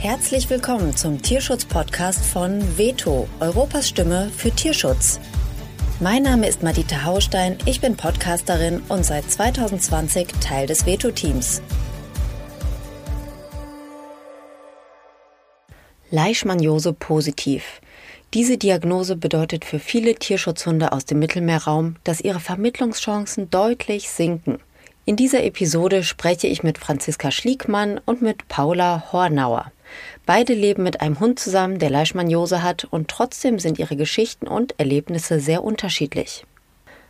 Herzlich 0.00 0.48
willkommen 0.48 0.96
zum 0.96 1.20
Tierschutz-Podcast 1.20 2.24
von 2.24 2.78
Veto, 2.78 3.28
Europas 3.38 3.86
Stimme 3.86 4.30
für 4.34 4.50
Tierschutz. 4.50 5.20
Mein 6.00 6.22
Name 6.22 6.48
ist 6.48 6.62
Madita 6.62 7.04
Haustein, 7.04 7.58
ich 7.66 7.82
bin 7.82 7.98
Podcasterin 7.98 8.80
und 8.88 9.04
seit 9.04 9.30
2020 9.30 10.28
Teil 10.40 10.66
des 10.66 10.86
Veto-Teams. 10.86 11.60
Leishmaniose 16.10 16.94
positiv. 16.94 17.82
Diese 18.32 18.56
Diagnose 18.56 19.16
bedeutet 19.16 19.66
für 19.66 19.78
viele 19.78 20.14
Tierschutzhunde 20.14 20.92
aus 20.92 21.04
dem 21.04 21.18
Mittelmeerraum, 21.18 21.96
dass 22.04 22.22
ihre 22.22 22.40
Vermittlungschancen 22.40 23.50
deutlich 23.50 24.08
sinken. 24.08 24.60
In 25.04 25.16
dieser 25.16 25.44
Episode 25.44 26.04
spreche 26.04 26.46
ich 26.46 26.62
mit 26.62 26.78
Franziska 26.78 27.30
Schliegmann 27.30 28.00
und 28.06 28.22
mit 28.22 28.48
Paula 28.48 29.12
Hornauer. 29.12 29.70
Beide 30.26 30.54
leben 30.54 30.82
mit 30.82 31.00
einem 31.00 31.20
Hund 31.20 31.38
zusammen, 31.38 31.78
der 31.78 31.90
Leishmaniose 31.90 32.62
hat, 32.62 32.84
und 32.84 33.08
trotzdem 33.08 33.58
sind 33.58 33.78
ihre 33.78 33.96
Geschichten 33.96 34.46
und 34.46 34.78
Erlebnisse 34.78 35.40
sehr 35.40 35.64
unterschiedlich. 35.64 36.44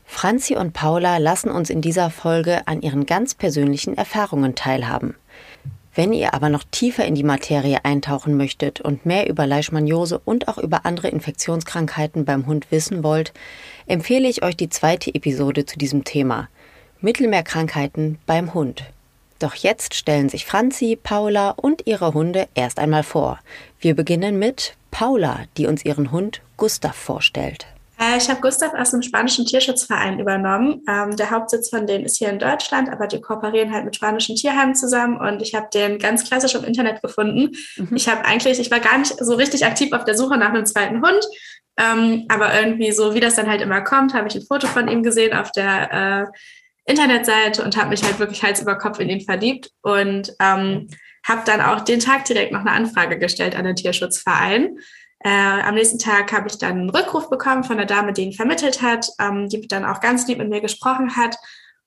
Franzi 0.05 0.57
und 0.57 0.73
Paula 0.73 1.19
lassen 1.19 1.51
uns 1.51 1.71
in 1.71 1.81
dieser 1.81 2.11
Folge 2.11 2.67
an 2.67 2.83
ihren 2.83 3.07
ganz 3.07 3.35
persönlichen 3.35 3.97
Erfahrungen 3.97 4.55
teilhaben. 4.55 5.15
Wenn 5.95 6.13
ihr 6.13 6.35
aber 6.35 6.49
noch 6.49 6.65
tiefer 6.71 7.05
in 7.05 7.15
die 7.15 7.25
Materie 7.25 7.85
eintauchen 7.85 8.37
möchtet 8.37 8.81
und 8.81 9.07
mehr 9.07 9.29
über 9.29 9.47
Leishmaniose 9.47 10.21
und 10.25 10.49
auch 10.49 10.59
über 10.59 10.87
andere 10.87 11.09
Infektionskrankheiten 11.09 12.25
beim 12.25 12.47
Hund 12.47 12.71
wissen 12.71 13.03
wollt, 13.03 13.33
empfehle 13.87 14.29
ich 14.29 14.43
euch 14.43 14.57
die 14.57 14.69
zweite 14.69 15.15
Episode 15.15 15.67
zu 15.67 15.79
diesem 15.79 16.05
Thema 16.05 16.49
Mittelmeerkrankheiten 17.01 18.19
beim 18.27 18.53
Hund. 18.55 18.85
Doch 19.41 19.55
jetzt 19.55 19.95
stellen 19.95 20.29
sich 20.29 20.45
Franzi, 20.45 20.99
Paula 21.03 21.51
und 21.51 21.87
ihre 21.87 22.13
Hunde 22.13 22.47
erst 22.55 22.79
einmal 22.79 23.03
vor. 23.03 23.41
Wir 23.81 23.97
beginnen 23.97 24.39
mit 24.39 24.75
Paula, 24.91 25.41
die 25.57 25.67
uns 25.67 25.85
ihren 25.85 26.13
Hund 26.13 26.43
Gustav 26.59 26.95
vorstellt. 26.95 27.67
Äh, 27.99 28.19
ich 28.19 28.29
habe 28.29 28.43
Gustav 28.43 28.75
aus 28.75 28.91
dem 28.91 29.01
spanischen 29.01 29.47
Tierschutzverein 29.47 30.21
übernommen. 30.21 30.83
Ähm, 30.87 31.17
der 31.17 31.31
Hauptsitz 31.31 31.71
von 31.71 31.87
denen 31.87 32.05
ist 32.05 32.19
hier 32.19 32.29
in 32.29 32.39
Deutschland, 32.39 32.91
aber 32.91 33.07
die 33.07 33.23
kooperieren 33.23 33.73
halt 33.73 33.87
mit 33.87 33.97
spanischen 33.97 34.37
Tierheimen 34.37 34.75
zusammen 34.75 35.17
und 35.17 35.41
ich 35.41 35.55
habe 35.55 35.69
den 35.73 35.99
ganz 35.99 36.25
klassisch 36.29 36.55
im 36.55 36.65
Internet 36.65 37.01
gefunden. 37.01 37.57
Mhm. 37.77 37.97
Ich 37.97 38.09
habe 38.11 38.27
eigentlich, 38.27 38.61
ich 38.61 38.71
war 38.71 38.81
gar 38.81 38.99
nicht 38.99 39.15
so 39.19 39.35
richtig 39.37 39.65
aktiv 39.65 39.93
auf 39.93 40.05
der 40.05 40.19
Suche 40.19 40.37
nach 40.37 40.51
einem 40.51 40.67
zweiten 40.67 41.01
Hund, 41.01 41.25
ähm, 41.79 42.27
aber 42.29 42.61
irgendwie 42.61 42.93
so, 42.93 43.15
wie 43.15 43.21
das 43.21 43.37
dann 43.37 43.49
halt 43.49 43.63
immer 43.63 43.81
kommt, 43.81 44.13
habe 44.13 44.29
ich 44.29 44.35
ein 44.35 44.47
Foto 44.47 44.67
von 44.67 44.87
ihm 44.87 45.03
gesehen 45.03 45.35
auf 45.35 45.51
der 45.51 46.27
äh, 46.29 46.39
Internetseite 46.91 47.65
und 47.65 47.77
habe 47.77 47.91
mich 47.91 48.03
halt 48.03 48.19
wirklich 48.19 48.43
Hals 48.43 48.61
über 48.61 48.77
Kopf 48.77 48.99
in 48.99 49.09
ihn 49.09 49.21
verliebt 49.21 49.71
und 49.83 50.33
ähm, 50.41 50.89
habe 51.27 51.43
dann 51.45 51.61
auch 51.61 51.81
den 51.81 52.01
Tag 52.01 52.25
direkt 52.25 52.53
noch 52.53 52.61
eine 52.61 52.73
Anfrage 52.73 53.19
gestellt 53.19 53.57
an 53.57 53.65
den 53.65 53.77
Tierschutzverein. 53.77 54.79
Äh, 55.23 55.29
am 55.29 55.75
nächsten 55.75 55.99
Tag 55.99 56.33
habe 56.33 56.49
ich 56.49 56.59
dann 56.59 56.73
einen 56.73 56.91
Rückruf 56.91 57.29
bekommen 57.29 57.65
von 57.65 57.77
der 57.77 57.87
Dame, 57.87 58.13
die 58.13 58.23
ihn 58.23 58.33
vermittelt 58.33 58.81
hat, 58.81 59.07
ähm, 59.21 59.49
die 59.49 59.67
dann 59.69 59.85
auch 59.85 60.01
ganz 60.01 60.27
lieb 60.27 60.39
mit 60.39 60.49
mir 60.49 60.61
gesprochen 60.61 61.17
hat. 61.17 61.37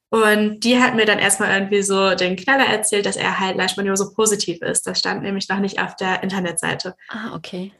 Und 0.10 0.60
die 0.60 0.80
hat 0.80 0.94
mir 0.94 1.06
dann 1.06 1.18
erstmal 1.18 1.52
irgendwie 1.52 1.82
so 1.82 2.14
den 2.14 2.36
Knaller 2.36 2.68
erzählt, 2.68 3.08
dass 3.08 3.16
er 3.16 3.40
halt 3.40 3.58
Leishmaniose 3.58 4.14
positiv 4.14 4.62
ist. 4.62 4.86
Das 4.86 5.00
stand 5.00 5.24
nämlich 5.24 5.50
noch 5.50 5.58
nicht 5.58 5.82
auf 5.82 5.96
der 5.96 6.22
Internetseite. 6.22 6.96
Ah, 7.10 7.36
okay. 7.36 7.72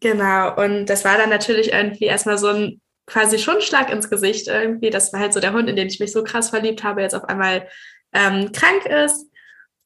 Genau. 0.00 0.56
Und 0.56 0.86
das 0.86 1.04
war 1.04 1.16
dann 1.16 1.30
natürlich 1.30 1.72
irgendwie 1.72 2.06
erstmal 2.06 2.38
so 2.38 2.48
ein 2.48 2.80
quasi 3.06 3.38
schon 3.38 3.60
Schlag 3.60 3.90
ins 3.90 4.10
Gesicht 4.10 4.48
irgendwie. 4.48 4.90
Das 4.90 5.12
war 5.12 5.20
halt 5.20 5.32
so 5.32 5.40
der 5.40 5.52
Hund, 5.52 5.68
in 5.68 5.76
den 5.76 5.88
ich 5.88 6.00
mich 6.00 6.12
so 6.12 6.24
krass 6.24 6.50
verliebt 6.50 6.84
habe, 6.84 7.02
jetzt 7.02 7.14
auf 7.14 7.24
einmal 7.24 7.68
ähm, 8.12 8.52
krank 8.52 8.86
ist. 8.86 9.26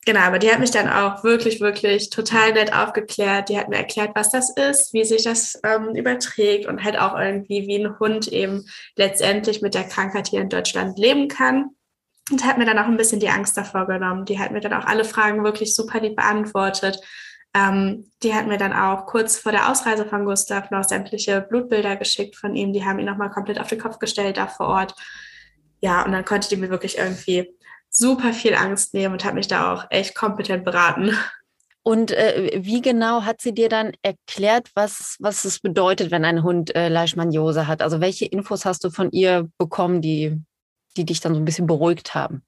Genau, 0.06 0.20
aber 0.20 0.38
die 0.38 0.50
hat 0.50 0.60
mich 0.60 0.70
dann 0.70 0.88
auch 0.88 1.24
wirklich, 1.24 1.60
wirklich 1.60 2.08
total 2.08 2.54
nett 2.54 2.72
aufgeklärt. 2.72 3.50
Die 3.50 3.58
hat 3.58 3.68
mir 3.68 3.76
erklärt, 3.76 4.12
was 4.14 4.30
das 4.30 4.50
ist, 4.56 4.94
wie 4.94 5.04
sich 5.04 5.24
das 5.24 5.60
ähm, 5.62 5.94
überträgt 5.94 6.66
und 6.66 6.82
halt 6.82 6.98
auch 6.98 7.19
irgendwie, 7.19 7.66
wie 7.66 7.84
ein 7.84 7.98
Hund 7.98 8.28
eben 8.28 8.64
letztendlich 8.97 9.60
mit 9.60 9.75
der 9.75 9.84
Krankheit 9.84 10.28
hier 10.28 10.41
in 10.41 10.48
Deutschland 10.48 10.98
leben 10.98 11.28
kann. 11.28 11.70
Und 12.30 12.44
hat 12.44 12.59
mir 12.59 12.64
dann 12.64 12.78
auch 12.78 12.86
ein 12.86 12.97
bisschen 12.97 13.20
die 13.20 13.28
Angst 13.28 13.56
davor 13.56 13.86
genommen. 13.86 14.25
Die 14.25 14.38
hat 14.38 14.53
mir 14.53 14.60
dann 14.60 14.72
auch 14.72 14.86
alle 14.86 15.04
Fragen 15.04 15.44
wirklich 15.44 15.75
super 15.75 16.00
lieb 16.00 16.16
beantwortet. 16.16 16.98
Ähm, 17.53 18.11
die 18.22 18.34
hat 18.34 18.47
mir 18.47 18.59
dann 18.59 18.72
auch 18.72 19.06
kurz 19.06 19.37
vor 19.37 19.53
der 19.53 19.71
Ausreise 19.71 20.06
von 20.06 20.25
Gustav 20.25 20.71
noch 20.71 20.84
sämtliche 20.84 21.41
Blutbilder 21.41 21.97
geschickt 21.97 22.37
von 22.37 22.55
ihm. 22.55 22.72
Die 22.72 22.84
haben 22.84 22.99
ihn 22.99 23.06
nochmal 23.06 23.31
komplett 23.31 23.61
auf 23.61 23.69
den 23.69 23.81
Kopf 23.81 23.99
gestellt 23.99 24.37
da 24.37 24.47
vor 24.47 24.69
Ort. 24.69 24.94
Ja, 25.81 26.05
und 26.05 26.12
dann 26.12 26.25
konnte 26.25 26.49
die 26.49 26.56
mir 26.56 26.71
wirklich 26.71 26.99
irgendwie 26.99 27.53
super 27.89 28.33
viel 28.33 28.55
Angst 28.55 28.94
nehmen 28.94 29.15
und 29.15 29.25
hat 29.25 29.34
mich 29.34 29.49
da 29.49 29.72
auch 29.72 29.87
echt 29.91 30.15
kompetent 30.15 30.65
beraten. 30.65 31.16
Und 31.83 32.12
äh, 32.12 32.60
wie 32.62 32.83
genau 32.83 33.22
hat 33.22 33.41
sie 33.41 33.55
dir 33.55 33.69
dann 33.69 33.93
erklärt, 34.03 34.71
was, 34.75 35.16
was 35.19 35.44
es 35.44 35.60
bedeutet, 35.60 36.10
wenn 36.10 36.25
ein 36.25 36.43
Hund 36.43 36.75
äh, 36.77 36.89
Leishmaniose 36.89 37.66
hat? 37.66 37.81
Also 37.83 38.00
welche 38.00 38.27
Infos 38.27 38.65
hast 38.65 38.84
du 38.84 38.91
von 38.91 39.10
ihr 39.12 39.49
bekommen, 39.59 40.03
die, 40.03 40.41
die 40.97 41.06
dich 41.06 41.21
dann 41.21 41.34
so 41.34 41.41
ein 41.41 41.44
bisschen 41.44 41.66
beruhigt 41.66 42.15
haben? 42.15 42.44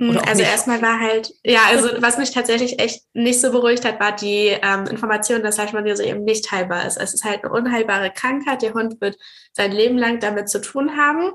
Hm, 0.00 0.18
also 0.26 0.42
erstmal 0.42 0.80
war 0.80 0.98
halt, 0.98 1.34
ja, 1.44 1.60
also 1.68 1.90
was 2.00 2.16
mich 2.16 2.30
tatsächlich 2.30 2.80
echt 2.80 3.04
nicht 3.12 3.38
so 3.38 3.52
beruhigt 3.52 3.84
hat, 3.84 4.00
war 4.00 4.16
die 4.16 4.56
ähm, 4.62 4.86
Information, 4.86 5.42
dass 5.42 5.58
Leishmaniose 5.58 6.06
eben 6.06 6.24
nicht 6.24 6.50
heilbar 6.50 6.86
ist. 6.86 6.96
Es 6.96 7.12
ist 7.12 7.22
halt 7.22 7.44
eine 7.44 7.52
unheilbare 7.52 8.10
Krankheit. 8.10 8.62
Der 8.62 8.72
Hund 8.72 8.98
wird 9.02 9.18
sein 9.52 9.72
Leben 9.72 9.98
lang 9.98 10.18
damit 10.18 10.48
zu 10.48 10.62
tun 10.62 10.96
haben. 10.96 11.32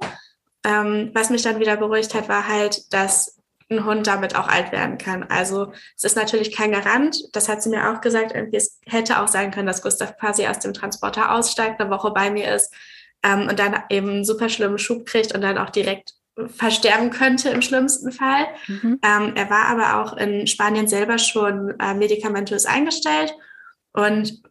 Ähm, 0.65 1.11
was 1.13 1.29
mich 1.29 1.43
dann 1.43 1.59
wieder 1.59 1.77
beruhigt 1.77 2.15
hat, 2.15 2.27
war 2.27 2.47
halt, 2.47 2.91
dass 2.91 3.37
ein 3.69 3.85
Hund 3.85 4.07
damit 4.07 4.35
auch 4.35 4.47
alt 4.47 4.71
werden 4.71 4.97
kann. 4.97 5.21
Also 5.23 5.71
es 5.95 6.03
ist 6.03 6.15
natürlich 6.15 6.51
kein 6.51 6.71
Garant. 6.71 7.17
Das 7.33 7.47
hat 7.47 7.61
sie 7.61 7.69
mir 7.69 7.91
auch 7.91 8.01
gesagt. 8.01 8.31
Irgendwie 8.33 8.57
es 8.57 8.79
hätte 8.87 9.21
auch 9.21 9.27
sein 9.27 9.51
können, 9.51 9.67
dass 9.67 9.83
Gustav 9.83 10.17
quasi 10.17 10.47
aus 10.47 10.57
dem 10.57 10.73
Transporter 10.73 11.35
aussteigt, 11.35 11.79
eine 11.79 11.91
Woche 11.91 12.09
bei 12.09 12.31
mir 12.31 12.55
ist 12.55 12.73
ähm, 13.21 13.47
und 13.47 13.59
dann 13.59 13.83
eben 13.89 14.09
einen 14.09 14.25
super 14.25 14.49
schlimmen 14.49 14.79
Schub 14.79 15.05
kriegt 15.05 15.35
und 15.35 15.41
dann 15.41 15.59
auch 15.59 15.69
direkt 15.69 16.15
versterben 16.47 17.11
könnte 17.11 17.49
im 17.49 17.61
schlimmsten 17.61 18.11
Fall. 18.11 18.47
Mhm. 18.67 18.99
Ähm, 19.01 19.33
er 19.35 19.49
war 19.49 19.67
aber 19.67 20.01
auch 20.01 20.17
in 20.17 20.47
Spanien 20.47 20.87
selber 20.87 21.17
schon 21.17 21.79
äh, 21.79 21.93
medikamentös 21.93 22.65
eingestellt 22.65 23.33
und 23.93 24.41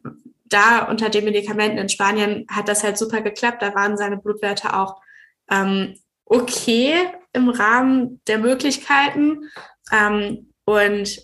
da 0.44 0.84
unter 0.84 1.08
den 1.08 1.24
Medikamenten 1.24 1.78
in 1.78 1.88
Spanien 1.88 2.46
hat 2.48 2.68
das 2.68 2.84
halt 2.84 2.96
super 2.96 3.20
geklappt. 3.20 3.62
Da 3.62 3.74
waren 3.74 3.96
seine 3.96 4.16
Blutwerte 4.16 4.76
auch 4.78 5.00
ähm, 5.50 5.96
okay 6.24 6.94
im 7.32 7.48
Rahmen 7.48 8.20
der 8.26 8.38
Möglichkeiten. 8.38 9.50
Ähm, 9.90 10.52
und 10.64 11.18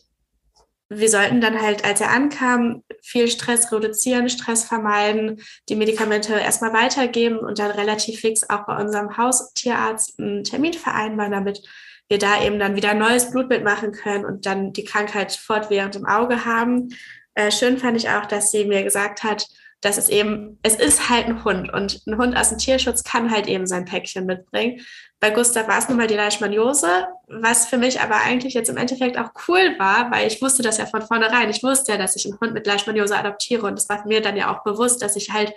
wir 0.92 1.08
sollten 1.08 1.40
dann 1.40 1.62
halt, 1.62 1.84
als 1.84 2.00
er 2.00 2.10
ankam, 2.10 2.82
viel 3.00 3.28
Stress 3.28 3.70
reduzieren, 3.72 4.28
Stress 4.28 4.64
vermeiden, 4.64 5.40
die 5.68 5.76
Medikamente 5.76 6.34
erstmal 6.34 6.72
weitergeben 6.72 7.38
und 7.38 7.60
dann 7.60 7.70
relativ 7.70 8.20
fix 8.20 8.50
auch 8.50 8.66
bei 8.66 8.76
unserem 8.76 9.16
Haustierarzt 9.16 10.18
einen 10.18 10.42
Termin 10.42 10.72
vereinbaren, 10.72 11.30
damit 11.30 11.62
wir 12.08 12.18
da 12.18 12.42
eben 12.42 12.58
dann 12.58 12.74
wieder 12.74 12.90
ein 12.90 12.98
neues 12.98 13.30
Blutbild 13.30 13.62
machen 13.62 13.92
können 13.92 14.24
und 14.24 14.46
dann 14.46 14.72
die 14.72 14.84
Krankheit 14.84 15.32
fortwährend 15.32 15.94
im 15.94 16.06
Auge 16.06 16.44
haben. 16.44 16.88
Äh, 17.34 17.52
schön 17.52 17.78
fand 17.78 17.96
ich 17.96 18.10
auch, 18.10 18.26
dass 18.26 18.50
sie 18.50 18.64
mir 18.64 18.82
gesagt 18.82 19.22
hat, 19.22 19.46
dass 19.80 19.96
es 19.96 20.08
eben, 20.08 20.58
es 20.62 20.74
ist 20.74 21.08
halt 21.08 21.26
ein 21.26 21.44
Hund 21.44 21.72
und 21.72 22.02
ein 22.06 22.18
Hund 22.18 22.36
aus 22.36 22.50
dem 22.50 22.58
Tierschutz 22.58 23.02
kann 23.02 23.30
halt 23.30 23.46
eben 23.46 23.66
sein 23.66 23.86
Päckchen 23.86 24.26
mitbringen. 24.26 24.80
Bei 25.20 25.30
Gustav 25.30 25.68
war 25.68 25.78
es 25.78 25.88
nun 25.88 25.96
mal 25.96 26.06
die 26.06 26.14
Leishmaniose, 26.14 27.06
was 27.28 27.66
für 27.66 27.78
mich 27.78 28.00
aber 28.00 28.16
eigentlich 28.16 28.54
jetzt 28.54 28.68
im 28.68 28.76
Endeffekt 28.76 29.18
auch 29.18 29.30
cool 29.48 29.76
war, 29.78 30.10
weil 30.10 30.26
ich 30.26 30.42
wusste 30.42 30.62
das 30.62 30.78
ja 30.78 30.86
von 30.86 31.02
vornherein. 31.02 31.50
Ich 31.50 31.62
wusste 31.62 31.92
ja, 31.92 31.98
dass 31.98 32.16
ich 32.16 32.26
einen 32.26 32.38
Hund 32.40 32.52
mit 32.52 32.66
Leishmaniose 32.66 33.16
adoptiere 33.16 33.66
und 33.66 33.78
es 33.78 33.88
war 33.88 34.06
mir 34.06 34.20
dann 34.20 34.36
ja 34.36 34.54
auch 34.54 34.62
bewusst, 34.64 35.02
dass 35.02 35.16
ich 35.16 35.30
halt 35.30 35.54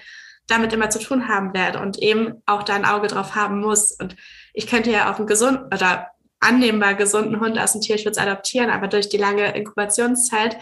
damit 0.48 0.74
immer 0.74 0.90
zu 0.90 1.00
tun 1.00 1.28
haben 1.28 1.54
werde 1.54 1.80
und 1.80 2.00
eben 2.00 2.42
auch 2.46 2.64
da 2.64 2.76
ein 2.76 2.86
Auge 2.86 3.08
drauf 3.08 3.36
haben 3.36 3.60
muss. 3.60 3.92
Und 3.92 4.16
ich 4.54 4.68
könnte 4.68 4.92
ja 4.92 5.12
auch 5.12 5.18
einen 5.18 5.28
gesunden 5.28 5.66
oder 5.68 6.08
annehmbar 6.40 6.96
gesunden 6.96 7.40
Hund 7.40 7.58
aus 7.58 7.72
dem 7.74 7.82
Tierschutz 7.82 8.18
adoptieren, 8.18 8.70
aber 8.70 8.88
durch 8.88 9.10
die 9.10 9.18
lange 9.18 9.56
Inkubationszeit 9.56 10.58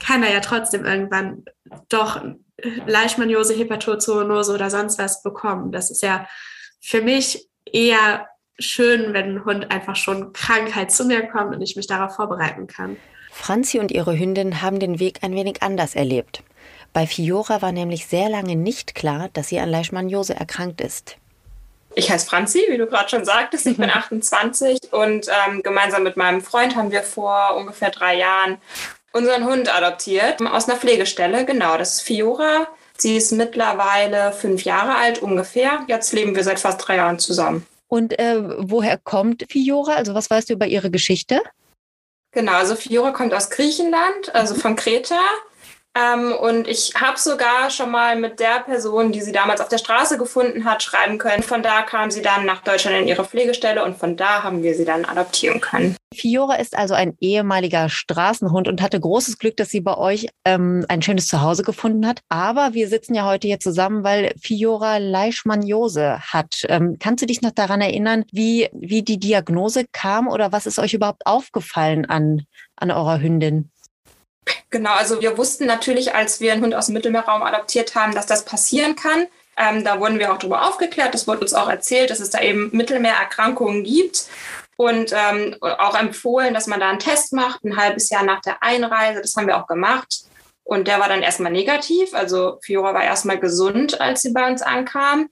kann 0.00 0.22
er 0.22 0.32
ja 0.32 0.40
trotzdem 0.40 0.84
irgendwann 0.84 1.44
doch 1.88 2.20
Leishmaniose, 2.86 3.54
Hepatozoonose 3.54 4.52
oder 4.52 4.70
sonst 4.70 4.98
was 4.98 5.22
bekommen. 5.22 5.72
Das 5.72 5.90
ist 5.90 6.02
ja 6.02 6.26
für 6.80 7.02
mich 7.02 7.48
eher 7.64 8.26
schön, 8.58 9.12
wenn 9.12 9.36
ein 9.36 9.44
Hund 9.44 9.70
einfach 9.70 9.96
schon 9.96 10.32
Krankheit 10.32 10.90
zu 10.90 11.04
mir 11.04 11.26
kommt 11.28 11.54
und 11.54 11.62
ich 11.62 11.76
mich 11.76 11.86
darauf 11.86 12.16
vorbereiten 12.16 12.66
kann. 12.66 12.96
Franzi 13.30 13.78
und 13.78 13.90
ihre 13.90 14.18
Hündin 14.18 14.60
haben 14.60 14.80
den 14.80 14.98
Weg 14.98 15.20
ein 15.22 15.34
wenig 15.34 15.62
anders 15.62 15.94
erlebt. 15.94 16.42
Bei 16.92 17.06
Fiora 17.06 17.62
war 17.62 17.72
nämlich 17.72 18.06
sehr 18.06 18.28
lange 18.28 18.56
nicht 18.56 18.94
klar, 18.94 19.28
dass 19.32 19.48
sie 19.48 19.60
an 19.60 19.70
Leishmaniose 19.70 20.34
erkrankt 20.34 20.80
ist. 20.80 21.16
Ich 21.94 22.10
heiße 22.10 22.26
Franzi, 22.26 22.60
wie 22.68 22.76
du 22.76 22.86
gerade 22.86 23.08
schon 23.08 23.24
sagtest. 23.24 23.66
Ich 23.66 23.76
bin 23.76 23.90
28 23.94 24.92
und 24.92 25.26
ähm, 25.28 25.62
gemeinsam 25.62 26.02
mit 26.02 26.16
meinem 26.16 26.40
Freund 26.40 26.76
haben 26.76 26.90
wir 26.90 27.02
vor 27.02 27.56
ungefähr 27.56 27.90
drei 27.90 28.16
Jahren 28.16 28.58
unseren 29.12 29.44
Hund 29.44 29.74
adoptiert 29.74 30.40
aus 30.40 30.68
einer 30.68 30.78
Pflegestelle. 30.78 31.44
Genau, 31.44 31.76
das 31.76 31.96
ist 31.96 32.02
Fiora. 32.02 32.68
Sie 32.96 33.16
ist 33.16 33.32
mittlerweile 33.32 34.32
fünf 34.32 34.64
Jahre 34.64 34.94
alt 34.96 35.22
ungefähr. 35.22 35.84
Jetzt 35.88 36.12
leben 36.12 36.36
wir 36.36 36.44
seit 36.44 36.60
fast 36.60 36.86
drei 36.86 36.96
Jahren 36.96 37.18
zusammen. 37.18 37.66
Und 37.88 38.18
äh, 38.18 38.36
woher 38.58 38.98
kommt 38.98 39.46
Fiora? 39.50 39.94
Also 39.94 40.14
was 40.14 40.30
weißt 40.30 40.50
du 40.50 40.54
über 40.54 40.66
ihre 40.66 40.90
Geschichte? 40.90 41.40
Genau, 42.32 42.52
also 42.52 42.76
Fiora 42.76 43.10
kommt 43.10 43.34
aus 43.34 43.50
Griechenland, 43.50 44.32
also 44.34 44.54
von 44.54 44.76
Kreta. 44.76 45.20
Ähm, 45.98 46.32
und 46.32 46.68
ich 46.68 46.92
habe 46.94 47.18
sogar 47.18 47.68
schon 47.70 47.90
mal 47.90 48.14
mit 48.14 48.38
der 48.38 48.60
Person, 48.60 49.10
die 49.10 49.20
sie 49.20 49.32
damals 49.32 49.60
auf 49.60 49.68
der 49.68 49.78
Straße 49.78 50.18
gefunden 50.18 50.64
hat, 50.64 50.84
schreiben 50.84 51.18
können. 51.18 51.42
Von 51.42 51.62
da 51.62 51.82
kam 51.82 52.12
sie 52.12 52.22
dann 52.22 52.46
nach 52.46 52.62
Deutschland 52.62 52.96
in 52.98 53.08
ihre 53.08 53.24
Pflegestelle 53.24 53.84
und 53.84 53.98
von 53.98 54.16
da 54.16 54.44
haben 54.44 54.62
wir 54.62 54.76
sie 54.76 54.84
dann 54.84 55.04
adoptieren 55.04 55.60
können. 55.60 55.96
Fiora 56.14 56.56
ist 56.56 56.76
also 56.76 56.94
ein 56.94 57.16
ehemaliger 57.20 57.88
Straßenhund 57.88 58.68
und 58.68 58.82
hatte 58.82 59.00
großes 59.00 59.38
Glück, 59.38 59.56
dass 59.56 59.70
sie 59.70 59.80
bei 59.80 59.96
euch 59.96 60.28
ähm, 60.44 60.84
ein 60.88 61.02
schönes 61.02 61.26
Zuhause 61.26 61.64
gefunden 61.64 62.06
hat. 62.06 62.20
Aber 62.28 62.72
wir 62.72 62.88
sitzen 62.88 63.14
ja 63.14 63.26
heute 63.26 63.48
hier 63.48 63.60
zusammen, 63.60 64.04
weil 64.04 64.32
Fiora 64.40 64.98
Leishmaniose 64.98 66.20
hat. 66.20 66.64
Ähm, 66.68 66.98
kannst 67.00 67.22
du 67.22 67.26
dich 67.26 67.42
noch 67.42 67.52
daran 67.52 67.80
erinnern, 67.80 68.24
wie, 68.32 68.68
wie 68.72 69.02
die 69.02 69.18
Diagnose 69.18 69.86
kam 69.90 70.28
oder 70.28 70.52
was 70.52 70.66
ist 70.66 70.78
euch 70.78 70.94
überhaupt 70.94 71.26
aufgefallen 71.26 72.06
an, 72.06 72.44
an 72.76 72.92
eurer 72.92 73.20
Hündin? 73.20 73.70
Genau, 74.70 74.94
also 74.94 75.20
wir 75.20 75.36
wussten 75.36 75.66
natürlich, 75.66 76.14
als 76.14 76.40
wir 76.40 76.52
einen 76.52 76.62
Hund 76.62 76.74
aus 76.74 76.86
dem 76.86 76.94
Mittelmeerraum 76.94 77.42
adoptiert 77.42 77.94
haben, 77.94 78.14
dass 78.14 78.26
das 78.26 78.44
passieren 78.44 78.96
kann. 78.96 79.26
Ähm, 79.56 79.84
da 79.84 80.00
wurden 80.00 80.18
wir 80.18 80.32
auch 80.32 80.38
darüber 80.38 80.66
aufgeklärt. 80.68 81.14
Es 81.14 81.26
wurde 81.26 81.40
uns 81.40 81.54
auch 81.54 81.68
erzählt, 81.68 82.10
dass 82.10 82.20
es 82.20 82.30
da 82.30 82.40
eben 82.40 82.70
Mittelmeererkrankungen 82.72 83.84
gibt 83.84 84.26
und 84.76 85.12
ähm, 85.12 85.56
auch 85.60 85.98
empfohlen, 85.98 86.54
dass 86.54 86.66
man 86.66 86.80
da 86.80 86.88
einen 86.88 86.98
Test 86.98 87.32
macht, 87.32 87.64
ein 87.64 87.76
halbes 87.76 88.08
Jahr 88.08 88.22
nach 88.22 88.40
der 88.40 88.62
Einreise. 88.62 89.20
Das 89.20 89.36
haben 89.36 89.46
wir 89.46 89.58
auch 89.58 89.66
gemacht. 89.66 90.24
Und 90.62 90.86
der 90.86 91.00
war 91.00 91.08
dann 91.08 91.22
erstmal 91.22 91.52
negativ. 91.52 92.14
Also 92.14 92.58
Fiora 92.62 92.94
war 92.94 93.04
erstmal 93.04 93.38
gesund, 93.38 94.00
als 94.00 94.22
sie 94.22 94.32
bei 94.32 94.48
uns 94.48 94.62
ankam. 94.62 95.28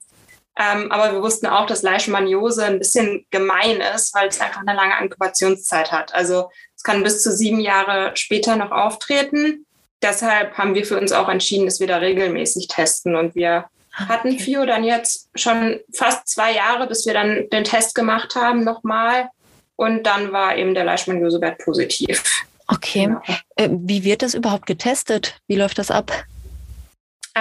Ähm, 0.59 0.91
aber 0.91 1.13
wir 1.13 1.23
wussten 1.23 1.47
auch, 1.47 1.67
dass 1.67 1.83
Leishmaniose 1.83 2.65
ein 2.65 2.81
bisschen 2.81 3.25
gemein 3.31 3.81
ist, 3.95 4.13
weil 4.15 4.29
es 4.29 4.41
einfach 4.41 4.63
eine 4.67 4.75
lange 4.75 5.01
Inkubationszeit 5.01 5.93
hat. 5.93 6.13
Also 6.13 6.51
es 6.79 6.85
kann 6.85 7.03
bis 7.03 7.23
zu 7.25 7.33
sieben 7.33 7.59
Jahre 7.59 8.13
später 8.15 8.55
noch 8.55 8.71
auftreten. 8.71 9.67
Deshalb 10.01 10.57
haben 10.57 10.77
wir 10.77 10.87
für 10.87 10.99
uns 10.99 11.11
auch 11.11 11.29
entschieden, 11.29 11.67
dass 11.67 11.81
wir 11.81 11.89
da 11.89 11.97
regelmäßig 11.97 12.69
testen. 12.69 13.17
Und 13.17 13.35
wir 13.35 13.65
ah, 13.97 14.09
hatten 14.09 14.29
okay. 14.29 14.39
FIO 14.39 14.65
dann 14.65 14.85
jetzt 14.85 15.29
schon 15.35 15.81
fast 15.93 16.29
zwei 16.29 16.55
Jahre, 16.55 16.87
bis 16.87 17.05
wir 17.05 17.15
dann 17.15 17.49
den 17.53 17.65
Test 17.65 17.97
gemacht 17.97 18.37
haben 18.37 18.63
nochmal. 18.63 19.29
Und 19.75 20.05
dann 20.05 20.31
war 20.31 20.57
eben 20.57 20.75
der 20.75 20.85
Leishmaniose-Wert 20.85 21.59
positiv. 21.59 22.23
Okay. 22.69 23.07
Genau. 23.07 23.23
Äh, 23.57 23.71
wie 23.73 24.05
wird 24.05 24.23
das 24.23 24.35
überhaupt 24.35 24.67
getestet? 24.67 25.41
Wie 25.49 25.57
läuft 25.57 25.79
das 25.79 25.91
ab? 25.91 26.13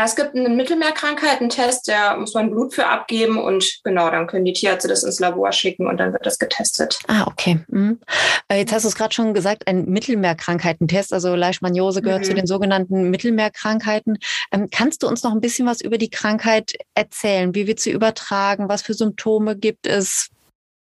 Es 0.04 0.16
gibt 0.16 0.36
einen 0.36 0.56
Mittelmeerkrankheitentest, 0.56 1.88
da 1.88 2.18
muss 2.18 2.34
man 2.34 2.50
Blut 2.50 2.74
für 2.74 2.88
abgeben 2.88 3.38
und 3.38 3.80
genau, 3.84 4.10
dann 4.10 4.28
können 4.28 4.46
die 4.46 4.54
Tierärzte 4.54 4.88
das 4.88 5.04
ins 5.04 5.20
Labor 5.20 5.52
schicken 5.52 5.88
und 5.88 5.98
dann 5.98 6.14
wird 6.14 6.26
das 6.26 6.40
getestet. 6.40 7.00
Ah, 7.08 7.26
okay. 7.28 7.60
Mhm. 7.68 8.00
Äh, 8.48 8.60
jetzt 8.60 8.74
hast 8.74 8.84
du 8.84 8.90
es 8.90 8.96
gerade 8.96 9.14
schon 9.14 9.34
gesagt, 9.34 9.68
ein 9.68 9.86
Mittelmeerkrankheitentest, 9.86 11.14
also 11.14 11.36
Leishmaniose 11.36 12.02
gehört 12.02 12.22
mhm. 12.22 12.26
zu 12.26 12.34
den 12.34 12.48
sogenannten 12.48 13.10
Mittelmeerkrankheiten. 13.10 14.18
Ähm, 14.52 14.70
kannst 14.72 15.04
du 15.04 15.08
uns 15.08 15.24
noch 15.24 15.32
ein 15.32 15.42
bisschen 15.42 15.68
was 15.68 15.82
über 15.82 15.98
die 15.98 16.10
Krankheit 16.10 16.74
erzählen? 16.96 17.54
Wie 17.56 17.68
wird 17.68 17.80
sie 17.80 17.92
übertragen? 17.92 18.70
Was 18.70 18.82
für 18.82 18.94
Symptome 18.94 19.58
gibt 19.58 19.88
es? 19.88 20.30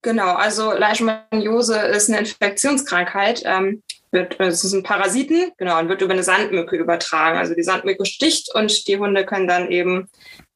Genau, 0.01 0.33
also 0.33 0.71
Leishmaniose 0.71 1.77
ist 1.77 2.09
eine 2.09 2.19
Infektionskrankheit. 2.19 3.43
Ähm, 3.45 3.83
wird, 4.11 4.39
es 4.39 4.61
sind 4.61 4.83
Parasiten, 4.83 5.51
genau, 5.57 5.79
und 5.79 5.87
wird 5.87 6.01
über 6.01 6.11
eine 6.11 6.23
Sandmücke 6.23 6.75
übertragen. 6.75 7.37
Also 7.37 7.55
die 7.55 7.63
Sandmücke 7.63 8.05
sticht 8.05 8.53
und 8.53 8.87
die 8.87 8.97
Hunde 8.97 9.25
können 9.25 9.47
dann 9.47 9.71
eben 9.71 10.09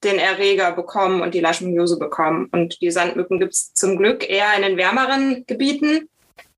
den 0.04 0.20
Erreger 0.20 0.74
bekommen 0.74 1.22
und 1.22 1.34
die 1.34 1.40
Leishmaniose 1.40 1.98
bekommen. 1.98 2.50
Und 2.52 2.82
die 2.82 2.92
Sandmücken 2.92 3.40
gibt 3.40 3.54
es 3.54 3.74
zum 3.74 3.98
Glück 3.98 4.30
eher 4.30 4.54
in 4.58 4.62
den 4.62 4.78
wärmeren 4.78 5.46
Gebieten, 5.48 6.10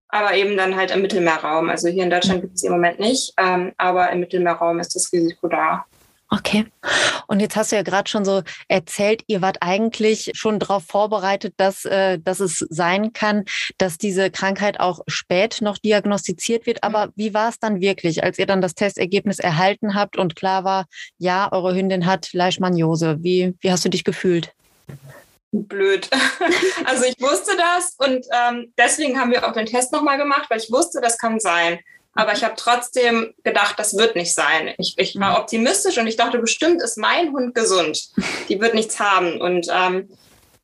aber 0.07 0.33
eben 0.33 0.57
dann 0.57 0.75
halt 0.75 0.91
im 0.91 1.01
Mittelmeerraum. 1.01 1.69
Also 1.69 1.87
hier 1.87 2.03
in 2.03 2.09
Deutschland 2.09 2.41
gibt 2.41 2.55
es 2.55 2.63
im 2.63 2.71
Moment 2.71 2.99
nicht, 2.99 3.33
ähm, 3.37 3.73
aber 3.77 4.09
im 4.11 4.19
Mittelmeerraum 4.21 4.79
ist 4.79 4.95
das 4.95 5.11
Risiko 5.13 5.47
da. 5.47 5.85
Okay. 6.29 6.65
Und 7.27 7.39
jetzt 7.39 7.55
hast 7.55 7.71
du 7.71 7.77
ja 7.77 7.83
gerade 7.83 8.09
schon 8.09 8.25
so 8.25 8.41
erzählt, 8.67 9.23
ihr 9.27 9.41
wart 9.41 9.57
eigentlich 9.61 10.31
schon 10.33 10.59
darauf 10.59 10.83
vorbereitet, 10.85 11.53
dass, 11.57 11.85
äh, 11.85 12.19
dass 12.19 12.41
es 12.41 12.65
sein 12.69 13.13
kann, 13.13 13.45
dass 13.77 13.97
diese 13.97 14.29
Krankheit 14.29 14.79
auch 14.79 14.99
spät 15.07 15.59
noch 15.61 15.77
diagnostiziert 15.77 16.65
wird. 16.65 16.83
Aber 16.83 17.07
mhm. 17.07 17.11
wie 17.15 17.33
war 17.33 17.49
es 17.49 17.59
dann 17.59 17.79
wirklich, 17.79 18.23
als 18.23 18.39
ihr 18.39 18.45
dann 18.45 18.61
das 18.61 18.75
Testergebnis 18.75 19.39
erhalten 19.39 19.95
habt 19.95 20.17
und 20.17 20.35
klar 20.35 20.65
war, 20.65 20.85
ja, 21.17 21.49
eure 21.51 21.73
Hündin 21.73 22.05
hat 22.05 22.33
Leishmaniose? 22.33 23.17
Wie, 23.21 23.55
wie 23.61 23.71
hast 23.71 23.85
du 23.85 23.89
dich 23.89 24.03
gefühlt? 24.03 24.53
blöd. 25.51 26.09
also 26.85 27.05
ich 27.05 27.19
wusste 27.21 27.55
das 27.57 27.95
und 27.97 28.25
ähm, 28.31 28.73
deswegen 28.77 29.19
haben 29.19 29.31
wir 29.31 29.47
auch 29.47 29.53
den 29.53 29.65
Test 29.65 29.91
nochmal 29.91 30.17
gemacht, 30.17 30.49
weil 30.49 30.59
ich 30.59 30.71
wusste, 30.71 30.99
das 31.01 31.17
kann 31.17 31.39
sein. 31.39 31.79
Aber 32.17 32.33
ich 32.33 32.43
habe 32.43 32.55
trotzdem 32.57 33.33
gedacht, 33.43 33.77
das 33.77 33.95
wird 33.95 34.15
nicht 34.15 34.33
sein. 34.33 34.73
Ich, 34.77 34.95
ich 34.97 35.19
war 35.19 35.31
mhm. 35.31 35.37
optimistisch 35.37 35.97
und 35.97 36.07
ich 36.07 36.17
dachte, 36.17 36.39
bestimmt 36.39 36.81
ist 36.81 36.97
mein 36.97 37.31
Hund 37.31 37.53
gesund. 37.53 38.09
Die 38.49 38.59
wird 38.59 38.73
nichts 38.73 38.99
haben. 38.99 39.39
Und 39.39 39.67
ähm, 39.71 40.09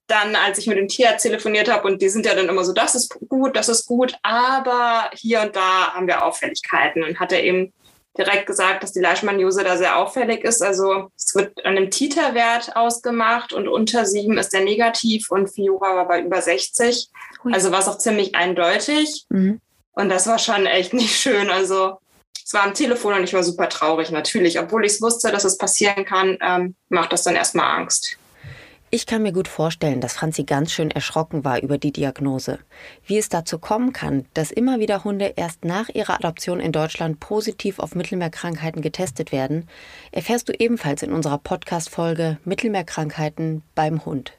dann, 0.08 0.36
als 0.36 0.58
ich 0.58 0.68
mit 0.68 0.78
dem 0.78 0.88
Tierarzt 0.88 1.24
telefoniert 1.24 1.72
habe, 1.72 1.88
und 1.88 2.02
die 2.02 2.10
sind 2.10 2.26
ja 2.26 2.36
dann 2.36 2.50
immer 2.50 2.66
so, 2.66 2.74
das 2.74 2.94
ist 2.94 3.18
gut, 3.30 3.56
das 3.56 3.70
ist 3.70 3.86
gut, 3.86 4.16
aber 4.22 5.10
hier 5.14 5.42
und 5.42 5.56
da 5.56 5.94
haben 5.94 6.08
wir 6.08 6.26
Auffälligkeiten. 6.26 7.04
Und 7.04 7.20
hat 7.20 7.32
er 7.32 7.44
eben 7.44 7.72
direkt 8.18 8.46
gesagt, 8.46 8.84
dass 8.84 8.92
die 8.92 9.00
Leishmaniose 9.00 9.64
da 9.64 9.78
sehr 9.78 9.98
auffällig 9.98 10.44
ist. 10.44 10.62
Also 10.62 11.10
es 11.16 11.34
wird 11.36 11.66
an 11.66 11.78
einem 11.78 11.90
Titerwert 11.90 12.76
ausgemacht 12.76 13.54
und 13.54 13.68
unter 13.68 14.06
sieben 14.06 14.38
ist 14.38 14.54
der 14.54 14.64
negativ 14.64 15.32
und 15.32 15.48
Fiora 15.48 15.96
war 15.96 16.08
bei 16.08 16.22
über 16.22 16.42
60. 16.42 17.10
Also 17.52 17.72
war 17.72 17.80
es 17.80 17.88
auch 17.88 17.98
ziemlich 17.98 18.36
eindeutig. 18.36 19.26
Mhm. 19.30 19.60
Und 19.94 20.10
das 20.10 20.28
war 20.28 20.40
schon 20.40 20.66
echt 20.66 20.94
nicht 20.94 21.16
schön. 21.16 21.50
Also 21.50 21.98
es 22.46 22.54
war 22.54 22.64
am 22.64 22.74
Telefon 22.74 23.14
und 23.14 23.24
ich 23.24 23.34
war 23.34 23.44
super 23.44 23.70
traurig 23.70 24.12
natürlich. 24.12 24.60
Obwohl 24.60 24.86
ich 24.86 24.94
es 24.94 25.02
wusste, 25.02 25.32
dass 25.32 25.44
es 25.46 25.58
passieren 25.58 26.06
kann, 26.06 26.38
ähm, 26.42 26.76
macht 26.90 27.14
das 27.14 27.24
dann 27.24 27.36
erstmal 27.36 27.80
Angst. 27.80 28.18
Ich 28.96 29.08
kann 29.08 29.24
mir 29.24 29.34
gut 29.34 29.48
vorstellen, 29.48 30.02
dass 30.02 30.14
Franzi 30.14 30.44
ganz 30.44 30.72
schön 30.72 30.92
erschrocken 30.92 31.44
war 31.44 31.60
über 31.60 31.80
die 31.80 31.92
Diagnose. 31.92 32.60
Wie 33.08 33.18
es 33.18 33.28
dazu 33.28 33.58
kommen 33.58 33.92
kann, 33.92 34.26
dass 34.36 34.52
immer 34.52 34.80
wieder 34.80 35.04
Hunde 35.04 35.34
erst 35.36 35.66
nach 35.66 35.90
ihrer 35.90 36.14
Adoption 36.14 36.60
in 36.60 36.72
Deutschland 36.72 37.20
positiv 37.20 37.80
auf 37.80 37.96
Mittelmeerkrankheiten 37.96 38.84
getestet 38.84 39.32
werden, 39.32 39.68
erfährst 40.12 40.48
du 40.48 40.54
ebenfalls 40.54 41.02
in 41.02 41.12
unserer 41.12 41.40
Podcast-Folge 41.40 42.38
Mittelmeerkrankheiten 42.46 43.64
beim 43.74 44.06
Hund. 44.06 44.34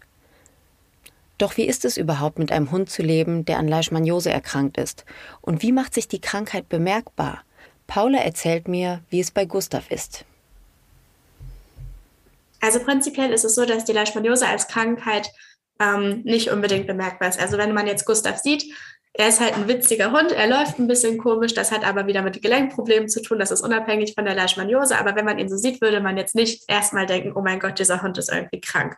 Doch 1.38 1.56
wie 1.56 1.66
ist 1.66 1.84
es 1.84 1.96
überhaupt, 1.96 2.38
mit 2.38 2.52
einem 2.52 2.70
Hund 2.70 2.90
zu 2.90 3.02
leben, 3.02 3.44
der 3.44 3.58
an 3.58 3.68
Leishmaniose 3.68 4.30
erkrankt 4.30 4.78
ist? 4.78 5.04
Und 5.40 5.62
wie 5.62 5.72
macht 5.72 5.94
sich 5.94 6.06
die 6.06 6.20
Krankheit 6.20 6.68
bemerkbar? 6.68 7.42
Paula 7.86 8.18
erzählt 8.18 8.68
mir, 8.68 9.02
wie 9.10 9.20
es 9.20 9.30
bei 9.30 9.44
Gustav 9.44 9.90
ist. 9.90 10.24
Also 12.60 12.80
prinzipiell 12.80 13.32
ist 13.32 13.44
es 13.44 13.54
so, 13.54 13.66
dass 13.66 13.84
die 13.84 13.92
Leishmaniose 13.92 14.46
als 14.46 14.68
Krankheit 14.68 15.30
ähm, 15.80 16.22
nicht 16.24 16.50
unbedingt 16.50 16.86
bemerkbar 16.86 17.28
ist. 17.28 17.38
Also 17.38 17.58
wenn 17.58 17.74
man 17.74 17.86
jetzt 17.86 18.06
Gustav 18.06 18.38
sieht, 18.38 18.64
er 19.16 19.28
ist 19.28 19.40
halt 19.40 19.54
ein 19.54 19.68
witziger 19.68 20.10
Hund, 20.10 20.32
er 20.32 20.48
läuft 20.48 20.78
ein 20.78 20.88
bisschen 20.88 21.18
komisch, 21.18 21.54
das 21.54 21.70
hat 21.70 21.84
aber 21.84 22.08
wieder 22.08 22.22
mit 22.22 22.42
Gelenkproblemen 22.42 23.08
zu 23.08 23.22
tun, 23.22 23.38
das 23.38 23.52
ist 23.52 23.62
unabhängig 23.62 24.14
von 24.14 24.24
der 24.24 24.34
Leishmaniose, 24.34 24.98
aber 24.98 25.14
wenn 25.14 25.24
man 25.24 25.38
ihn 25.38 25.48
so 25.48 25.56
sieht, 25.56 25.80
würde 25.80 26.00
man 26.00 26.16
jetzt 26.16 26.34
nicht 26.34 26.64
erstmal 26.68 27.06
denken, 27.06 27.32
oh 27.36 27.40
mein 27.40 27.60
Gott, 27.60 27.78
dieser 27.78 28.02
Hund 28.02 28.18
ist 28.18 28.30
irgendwie 28.30 28.60
krank. 28.60 28.96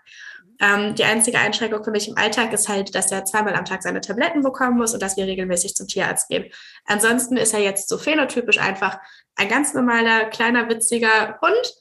Ähm, 0.59 0.95
die 0.95 1.05
einzige 1.05 1.39
Einschränkung 1.39 1.85
für 1.85 1.91
mich 1.91 2.09
im 2.09 2.17
Alltag 2.17 2.55
ist 2.55 2.69
halt, 2.69 2.95
dass 2.95 3.13
er 3.13 3.27
zweimal 3.27 3.55
am 3.55 3.67
Tag 3.67 3.83
seine 3.83 4.01
Tabletten 4.01 4.43
bekommen 4.43 4.79
muss 4.79 4.95
und 4.95 5.03
dass 5.03 5.19
wir 5.19 5.27
regelmäßig 5.27 5.75
zum 5.75 5.87
Tierarzt 5.87 6.31
gehen. 6.31 6.51
Ansonsten 6.87 7.37
ist 7.37 7.53
er 7.53 7.61
jetzt 7.61 7.91
so 7.91 7.99
phänotypisch 7.99 8.59
einfach 8.59 8.99
ein 9.35 9.49
ganz 9.49 9.75
normaler, 9.75 10.25
kleiner, 10.27 10.69
witziger 10.71 11.39
Hund. 11.43 11.75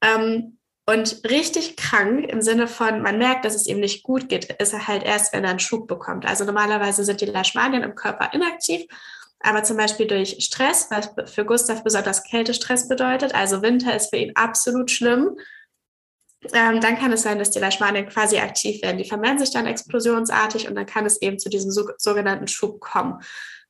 Ähm, 0.00 0.58
und 0.86 1.22
richtig 1.28 1.76
krank 1.76 2.26
im 2.28 2.42
Sinne 2.42 2.66
von, 2.66 3.02
man 3.02 3.18
merkt, 3.18 3.44
dass 3.44 3.54
es 3.54 3.66
ihm 3.66 3.80
nicht 3.80 4.02
gut 4.02 4.28
geht, 4.28 4.52
ist 4.60 4.72
er 4.72 4.88
halt 4.88 5.04
erst, 5.04 5.32
wenn 5.32 5.44
er 5.44 5.50
einen 5.50 5.58
Schub 5.58 5.86
bekommt. 5.86 6.26
Also 6.26 6.44
normalerweise 6.44 7.04
sind 7.04 7.20
die 7.20 7.26
Leishmanien 7.26 7.82
im 7.82 7.94
Körper 7.94 8.32
inaktiv, 8.32 8.82
aber 9.40 9.62
zum 9.62 9.76
Beispiel 9.76 10.06
durch 10.06 10.38
Stress, 10.40 10.88
was 10.90 11.10
für 11.32 11.44
Gustav 11.44 11.84
besonders 11.84 12.24
Kältestress 12.24 12.88
bedeutet, 12.88 13.34
also 13.34 13.62
Winter 13.62 13.94
ist 13.94 14.10
für 14.10 14.16
ihn 14.16 14.32
absolut 14.34 14.90
schlimm 14.90 15.36
ähm, 16.52 16.80
dann 16.80 16.98
kann 16.98 17.12
es 17.12 17.22
sein, 17.22 17.38
dass 17.38 17.50
die 17.50 17.60
Leishmanien 17.60 18.08
quasi 18.08 18.38
aktiv 18.38 18.82
werden. 18.82 18.98
Die 18.98 19.08
vermehren 19.08 19.38
sich 19.38 19.50
dann 19.50 19.66
explosionsartig 19.66 20.68
und 20.68 20.74
dann 20.74 20.86
kann 20.86 21.06
es 21.06 21.20
eben 21.22 21.38
zu 21.38 21.48
diesem 21.48 21.70
so, 21.70 21.88
sogenannten 21.98 22.48
Schub 22.48 22.80
kommen. 22.80 23.20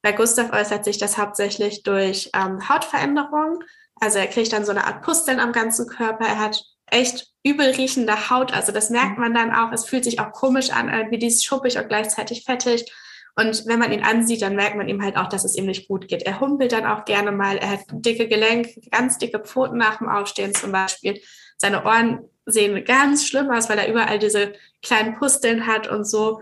Bei 0.01 0.13
Gustav 0.13 0.53
äußert 0.53 0.85
sich 0.85 0.99
das 0.99 1.19
hauptsächlich 1.19 1.83
durch 1.83 2.31
ähm, 2.35 2.69
Hautveränderungen. 2.69 3.59
Also 4.01 4.19
er 4.19 4.27
kriegt 4.27 4.53
dann 4.53 4.65
so 4.65 4.73
eine 4.73 4.87
Art 4.87 5.03
Pusteln 5.03 5.39
am 5.39 5.53
ganzen 5.53 5.87
Körper. 5.87 6.25
Er 6.25 6.39
hat 6.39 6.65
echt 6.93 7.29
übel 7.45 7.71
riechende 7.71 8.31
Haut. 8.31 8.53
Also 8.53 8.73
das 8.73 8.91
merkt 8.91 9.19
man 9.19 9.35
dann 9.35 9.53
auch. 9.53 9.73
Es 9.73 9.85
fühlt 9.85 10.05
sich 10.05 10.21
auch 10.21 10.33
komisch 10.33 10.71
an, 10.71 11.11
wie 11.11 11.19
dieses 11.19 11.45
schuppig 11.45 11.77
und 11.79 11.89
gleichzeitig 11.89 12.45
fettig. 12.45 12.93
Und 13.35 13.67
wenn 13.67 13.79
man 13.79 13.93
ihn 13.93 14.05
ansieht, 14.05 14.43
dann 14.43 14.57
merkt 14.57 14.77
man 14.77 14.89
ihm 14.89 15.03
halt 15.03 15.17
auch, 15.17 15.29
dass 15.29 15.45
es 15.45 15.57
ihm 15.57 15.65
nicht 15.65 15.89
gut 15.89 16.07
geht. 16.07 16.23
Er 16.23 16.39
humpelt 16.39 16.73
dann 16.73 16.85
auch 16.85 17.07
gerne 17.07 17.33
mal. 17.33 17.57
Er 17.57 17.71
hat 17.71 17.81
dicke 17.91 18.29
Gelenke, 18.29 18.81
ganz 18.91 19.19
dicke 19.19 19.41
Pfoten 19.41 19.79
nach 19.79 19.99
dem 19.99 20.09
Aufstehen 20.09 20.55
zum 20.55 20.71
Beispiel. 20.71 21.21
Seine 21.57 21.85
Ohren 21.85 22.29
sehen 22.45 22.85
ganz 22.85 23.27
schlimm 23.27 23.51
aus, 23.51 23.71
weil 23.71 23.79
er 23.79 23.89
überall 23.89 24.19
diese 24.19 24.53
kleinen 24.83 25.15
Pusteln 25.15 25.67
hat 25.67 25.89
und 25.89 26.05
so. 26.05 26.41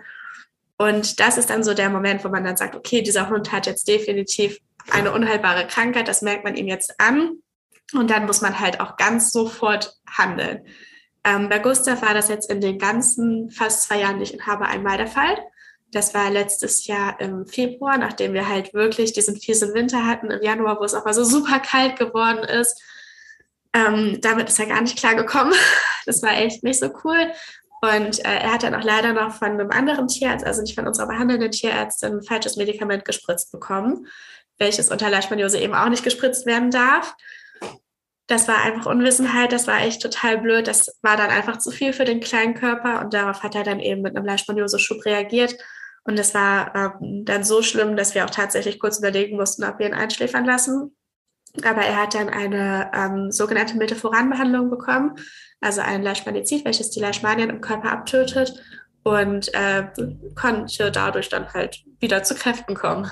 Und 0.78 1.21
das 1.21 1.38
ist 1.38 1.50
dann 1.50 1.62
so 1.62 1.75
der 1.75 1.90
Moment, 1.90 2.25
wo 2.25 2.28
man 2.28 2.42
dann 2.42 2.57
sagt, 2.57 2.75
okay, 2.75 3.02
dieser 3.02 3.28
Hund 3.28 3.52
hat 3.52 3.66
jetzt 3.66 3.87
definitiv 3.87 4.59
eine 4.90 5.12
unheilbare 5.12 5.66
Krankheit, 5.66 6.09
das 6.09 6.23
merkt 6.23 6.42
man 6.42 6.57
ihm 6.57 6.66
jetzt 6.66 6.99
an. 6.99 7.42
Und 7.92 8.11
dann 8.11 8.26
muss 8.26 8.40
man 8.40 8.61
halt 8.61 8.80
auch 8.80 8.97
ganz 8.97 9.32
sofort 9.32 9.97
handeln. 10.09 10.66
Ähm, 11.25 11.49
bei 11.49 11.59
Gustav 11.59 12.02
war 12.02 12.14
das 12.14 12.28
jetzt 12.28 12.50
in 12.50 12.61
den 12.61 12.78
ganzen 12.78 13.50
fast 13.50 13.82
zwei 13.82 14.00
Jahren, 14.00 14.18
die 14.18 14.25
ich 14.25 14.35
Inhaber, 14.35 14.68
einmal 14.68 14.97
der 14.97 15.06
Fall. 15.06 15.37
Das 15.92 16.14
war 16.14 16.30
letztes 16.30 16.87
Jahr 16.87 17.20
im 17.20 17.47
Februar, 17.47 17.99
nachdem 17.99 18.32
wir 18.32 18.49
halt 18.49 18.73
wirklich 18.75 19.12
diesen 19.12 19.37
fiesen 19.37 19.75
Winter 19.75 20.06
hatten, 20.06 20.30
im 20.30 20.42
Januar, 20.42 20.78
wo 20.78 20.85
es 20.85 20.94
auch 20.94 21.04
mal 21.04 21.14
so 21.14 21.25
super 21.25 21.59
kalt 21.59 21.99
geworden 21.99 22.44
ist. 22.44 22.80
Ähm, 23.73 24.18
damit 24.20 24.49
ist 24.49 24.59
er 24.59 24.66
gar 24.66 24.80
nicht 24.80 24.99
klar 24.99 25.14
gekommen. 25.14 25.52
Das 26.06 26.23
war 26.23 26.32
echt 26.32 26.64
nicht 26.64 26.80
so 26.80 26.90
cool. 27.04 27.30
Und 27.82 28.25
äh, 28.25 28.38
er 28.40 28.54
hat 28.54 28.62
dann 28.62 28.75
auch 28.75 28.82
leider 28.82 29.12
noch 29.12 29.35
von 29.35 29.49
einem 29.49 29.70
anderen 29.70 30.09
Tierarzt, 30.09 30.44
also 30.44 30.62
nicht 30.62 30.75
von 30.75 30.87
unserer 30.87 31.06
behandelnden 31.06 31.50
Tierärztin, 31.50 32.14
ein 32.14 32.23
falsches 32.23 32.56
Medikament 32.56 33.04
gespritzt 33.04 33.52
bekommen, 33.52 34.06
welches 34.59 34.90
unter 34.90 35.11
Leishmaniose 35.11 35.59
eben 35.59 35.75
auch 35.75 35.90
nicht 35.90 36.02
gespritzt 36.02 36.47
werden 36.47 36.70
darf. 36.70 37.14
Das 38.31 38.47
war 38.47 38.63
einfach 38.63 38.87
Unwissenheit, 38.87 39.51
das 39.51 39.67
war 39.67 39.81
echt 39.81 40.01
total 40.01 40.39
blöd. 40.39 40.69
Das 40.69 41.01
war 41.03 41.17
dann 41.17 41.31
einfach 41.31 41.59
zu 41.59 41.73
viel 41.73 41.93
für 41.93 42.05
den 42.05 42.21
kleinen 42.21 42.55
Körper 42.55 43.01
und 43.01 43.13
darauf 43.13 43.43
hat 43.43 43.57
er 43.57 43.65
dann 43.65 43.81
eben 43.81 44.03
mit 44.03 44.15
einem 44.15 44.25
Leishmaniose-Schub 44.25 45.05
reagiert. 45.05 45.57
Und 46.05 46.17
es 46.17 46.33
war 46.33 46.73
ähm, 47.03 47.25
dann 47.25 47.43
so 47.43 47.61
schlimm, 47.61 47.97
dass 47.97 48.15
wir 48.15 48.25
auch 48.25 48.31
tatsächlich 48.31 48.79
kurz 48.79 49.01
überlegen 49.01 49.37
mussten, 49.37 49.65
ob 49.65 49.81
wir 49.81 49.87
ihn 49.87 49.95
einschläfern 49.95 50.45
lassen. 50.45 50.97
Aber 51.65 51.81
er 51.81 52.03
hat 52.03 52.15
dann 52.15 52.29
eine 52.29 52.93
ähm, 52.95 53.33
sogenannte 53.33 53.77
Milteforan-Behandlung 53.77 54.71
bekommen, 54.71 55.17
also 55.61 55.81
ein 55.81 56.05
Leishmanizid, 56.05 56.65
welches 56.65 56.91
die 56.91 57.01
Leishmanien 57.01 57.51
im 57.51 57.61
Körper 57.61 57.91
abtötet 57.91 58.63
und 59.03 59.53
äh, 59.55 59.89
konnte 60.37 60.93
dadurch 60.93 61.31
dann 61.31 61.53
halt 61.53 61.83
wieder 61.99 62.23
zu 62.23 62.37
Kräften 62.37 62.77
kommen. 62.77 63.11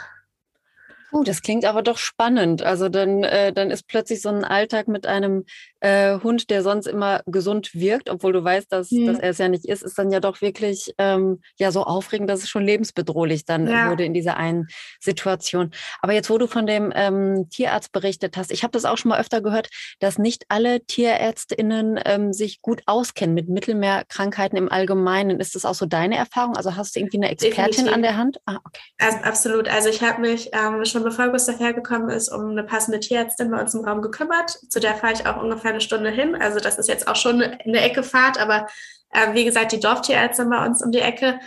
Oh, 1.12 1.22
das 1.22 1.42
klingt 1.42 1.64
aber 1.64 1.82
doch 1.82 1.98
spannend. 1.98 2.62
Also 2.62 2.88
dann, 2.88 3.24
äh, 3.24 3.52
dann 3.52 3.70
ist 3.70 3.86
plötzlich 3.86 4.20
so 4.20 4.28
ein 4.28 4.44
Alltag 4.44 4.88
mit 4.88 5.06
einem 5.06 5.44
äh, 5.80 6.18
Hund, 6.20 6.50
der 6.50 6.62
sonst 6.62 6.86
immer 6.86 7.22
gesund 7.26 7.70
wirkt, 7.74 8.10
obwohl 8.10 8.32
du 8.32 8.44
weißt, 8.44 8.70
dass, 8.70 8.90
mhm. 8.90 9.06
dass 9.06 9.18
er 9.18 9.30
es 9.30 9.38
ja 9.38 9.48
nicht 9.48 9.64
ist, 9.64 9.82
ist 9.82 9.98
dann 9.98 10.10
ja 10.10 10.20
doch 10.20 10.40
wirklich 10.40 10.94
ähm, 10.98 11.40
ja 11.58 11.70
so 11.70 11.84
aufregend, 11.84 12.28
dass 12.28 12.42
es 12.42 12.48
schon 12.48 12.64
lebensbedrohlich 12.64 13.44
dann 13.44 13.66
ja. 13.66 13.90
wurde 13.90 14.04
in 14.04 14.12
dieser 14.12 14.36
einen 14.36 14.66
Situation. 15.00 15.70
Aber 16.00 16.12
jetzt, 16.12 16.28
wo 16.30 16.36
du 16.36 16.46
von 16.46 16.66
dem 16.66 16.92
ähm, 16.94 17.48
Tierarzt 17.50 17.92
berichtet 17.92 18.36
hast, 18.36 18.50
ich 18.50 18.62
habe 18.62 18.72
das 18.72 18.84
auch 18.84 18.98
schon 18.98 19.10
mal 19.10 19.20
öfter 19.20 19.40
gehört, 19.40 19.68
dass 20.00 20.18
nicht 20.18 20.44
alle 20.48 20.84
TierärztInnen 20.84 22.00
ähm, 22.04 22.32
sich 22.32 22.60
gut 22.60 22.82
auskennen 22.86 23.34
mit 23.34 23.48
Mittelmeerkrankheiten 23.48 24.58
im 24.58 24.70
Allgemeinen. 24.70 25.40
Ist 25.40 25.54
das 25.54 25.64
auch 25.64 25.74
so 25.74 25.86
deine 25.86 26.16
Erfahrung? 26.16 26.56
Also 26.56 26.76
hast 26.76 26.96
du 26.96 27.00
irgendwie 27.00 27.18
eine 27.18 27.30
Expertin 27.30 27.86
Definitiv. 27.86 27.94
an 27.94 28.02
der 28.02 28.16
Hand? 28.16 28.40
Ah, 28.46 28.58
okay. 28.64 28.82
Also, 28.98 29.18
absolut. 29.18 29.68
Also 29.68 29.88
ich 29.88 30.02
habe 30.02 30.20
mich 30.20 30.50
ähm, 30.52 30.84
schon 30.98 31.04
bevor 31.04 31.28
Gustav 31.28 31.58
hergekommen 31.60 32.10
ist, 32.10 32.28
um 32.28 32.50
eine 32.50 32.64
passende 32.64 33.00
Tierärztin 33.00 33.50
bei 33.50 33.60
uns 33.60 33.74
im 33.74 33.84
Raum 33.84 34.02
gekümmert. 34.02 34.58
Zu 34.68 34.80
der 34.80 34.96
fahre 34.96 35.12
ich 35.12 35.26
auch 35.26 35.40
ungefähr 35.40 35.70
eine 35.70 35.80
Stunde 35.80 36.10
hin. 36.10 36.34
Also 36.34 36.58
das 36.58 36.78
ist 36.78 36.88
jetzt 36.88 37.06
auch 37.06 37.16
schon 37.16 37.42
eine 37.42 37.80
Ecke 37.80 38.02
Fahrt, 38.02 38.38
aber 38.38 38.66
äh, 39.10 39.32
wie 39.34 39.44
gesagt, 39.44 39.72
die 39.72 39.80
Dorftierärztin 39.80 40.50
bei 40.50 40.64
uns 40.64 40.82
um 40.82 40.90
die 40.90 40.98
Ecke, 40.98 41.38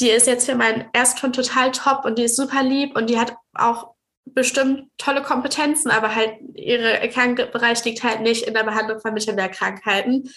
die 0.00 0.10
ist 0.10 0.26
jetzt 0.26 0.46
für 0.46 0.54
meinen 0.54 0.84
Ersthund 0.92 1.34
total 1.34 1.72
top 1.72 2.04
und 2.04 2.18
die 2.18 2.24
ist 2.24 2.36
super 2.36 2.62
lieb 2.62 2.96
und 2.96 3.10
die 3.10 3.18
hat 3.18 3.34
auch 3.54 3.94
bestimmt 4.26 4.90
tolle 4.98 5.22
Kompetenzen, 5.22 5.90
aber 5.90 6.14
halt 6.14 6.34
ihre 6.54 7.08
Kernbereich 7.08 7.84
liegt 7.84 8.04
halt 8.04 8.20
nicht 8.20 8.46
in 8.46 8.54
der 8.54 8.64
Behandlung 8.64 9.00
von 9.00 9.14
Mittelmeerkrankheiten. 9.14 10.30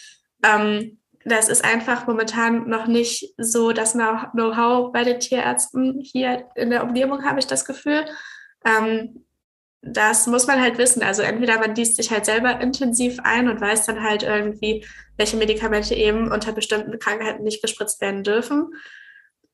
Ähm, 0.43 1.00
das 1.25 1.49
ist 1.49 1.63
einfach 1.63 2.07
momentan 2.07 2.67
noch 2.67 2.87
nicht 2.87 3.33
so 3.37 3.71
das 3.71 3.93
Know-how 3.93 4.91
bei 4.91 5.03
den 5.03 5.19
Tierärzten 5.19 5.99
hier 6.01 6.45
in 6.55 6.69
der 6.69 6.83
Umgebung, 6.83 7.23
habe 7.23 7.39
ich 7.39 7.47
das 7.47 7.65
Gefühl. 7.65 8.05
Ähm, 8.65 9.25
das 9.81 10.27
muss 10.27 10.47
man 10.47 10.61
halt 10.61 10.77
wissen. 10.77 11.01
Also 11.03 11.23
entweder 11.23 11.59
man 11.59 11.75
liest 11.75 11.95
sich 11.95 12.11
halt 12.11 12.25
selber 12.25 12.59
intensiv 12.59 13.19
ein 13.23 13.49
und 13.49 13.59
weiß 13.59 13.85
dann 13.85 14.03
halt 14.03 14.23
irgendwie, 14.23 14.85
welche 15.17 15.37
Medikamente 15.37 15.95
eben 15.95 16.31
unter 16.31 16.51
bestimmten 16.51 16.99
Krankheiten 16.99 17.43
nicht 17.43 17.61
gespritzt 17.61 17.99
werden 18.01 18.23
dürfen. 18.23 18.73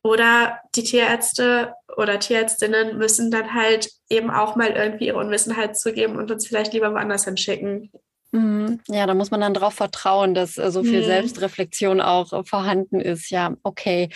Oder 0.03 0.59
die 0.75 0.83
Tierärzte 0.83 1.74
oder 1.97 2.19
Tierärztinnen 2.19 2.97
müssen 2.97 3.31
dann 3.31 3.53
halt 3.53 3.89
eben 4.09 4.29
auch 4.29 4.55
mal 4.55 4.71
irgendwie 4.71 5.07
ihre 5.07 5.17
Unwissenheit 5.17 5.77
zugeben 5.77 6.17
und 6.17 6.29
uns 6.29 6.47
vielleicht 6.47 6.74
lieber 6.74 6.91
woanders 6.93 7.25
hinschicken. 7.25 7.91
Mhm. 8.31 8.81
Ja, 8.88 9.05
da 9.07 9.13
muss 9.13 9.31
man 9.31 9.39
dann 9.39 9.53
darauf 9.53 9.74
vertrauen, 9.74 10.34
dass 10.34 10.57
äh, 10.57 10.69
so 10.72 10.84
viel 10.84 11.01
mhm. 11.01 11.05
Selbstreflexion 11.05 12.01
auch 12.01 12.34
äh, 12.34 12.43
vorhanden 12.43 13.00
ist. 13.00 13.29
Ja, 13.29 13.55
okay. 13.63 14.10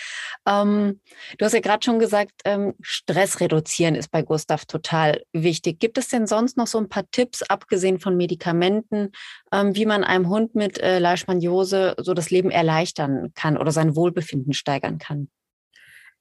Ähm, 0.45 0.99
du 1.37 1.45
hast 1.45 1.53
ja 1.53 1.61
gerade 1.61 1.83
schon 1.83 1.99
gesagt, 1.99 2.33
ähm, 2.43 2.73
Stress 2.81 3.39
reduzieren 3.39 3.95
ist 3.95 4.11
bei 4.11 4.21
Gustav 4.21 4.65
total 4.65 5.23
wichtig. 5.31 5.79
Gibt 5.79 5.97
es 5.97 6.09
denn 6.09 6.27
sonst 6.27 6.57
noch 6.57 6.67
so 6.67 6.77
ein 6.77 6.89
paar 6.89 7.09
Tipps, 7.11 7.41
abgesehen 7.43 7.99
von 7.99 8.17
Medikamenten, 8.17 9.11
ähm, 9.53 9.75
wie 9.75 9.85
man 9.85 10.03
einem 10.03 10.27
Hund 10.27 10.55
mit 10.55 10.79
äh, 10.79 10.99
Leishmaniose 10.99 11.95
so 11.97 12.13
das 12.13 12.31
Leben 12.31 12.51
erleichtern 12.51 13.31
kann 13.33 13.57
oder 13.57 13.71
sein 13.71 13.95
Wohlbefinden 13.95 14.53
steigern 14.53 14.97
kann? 14.97 15.29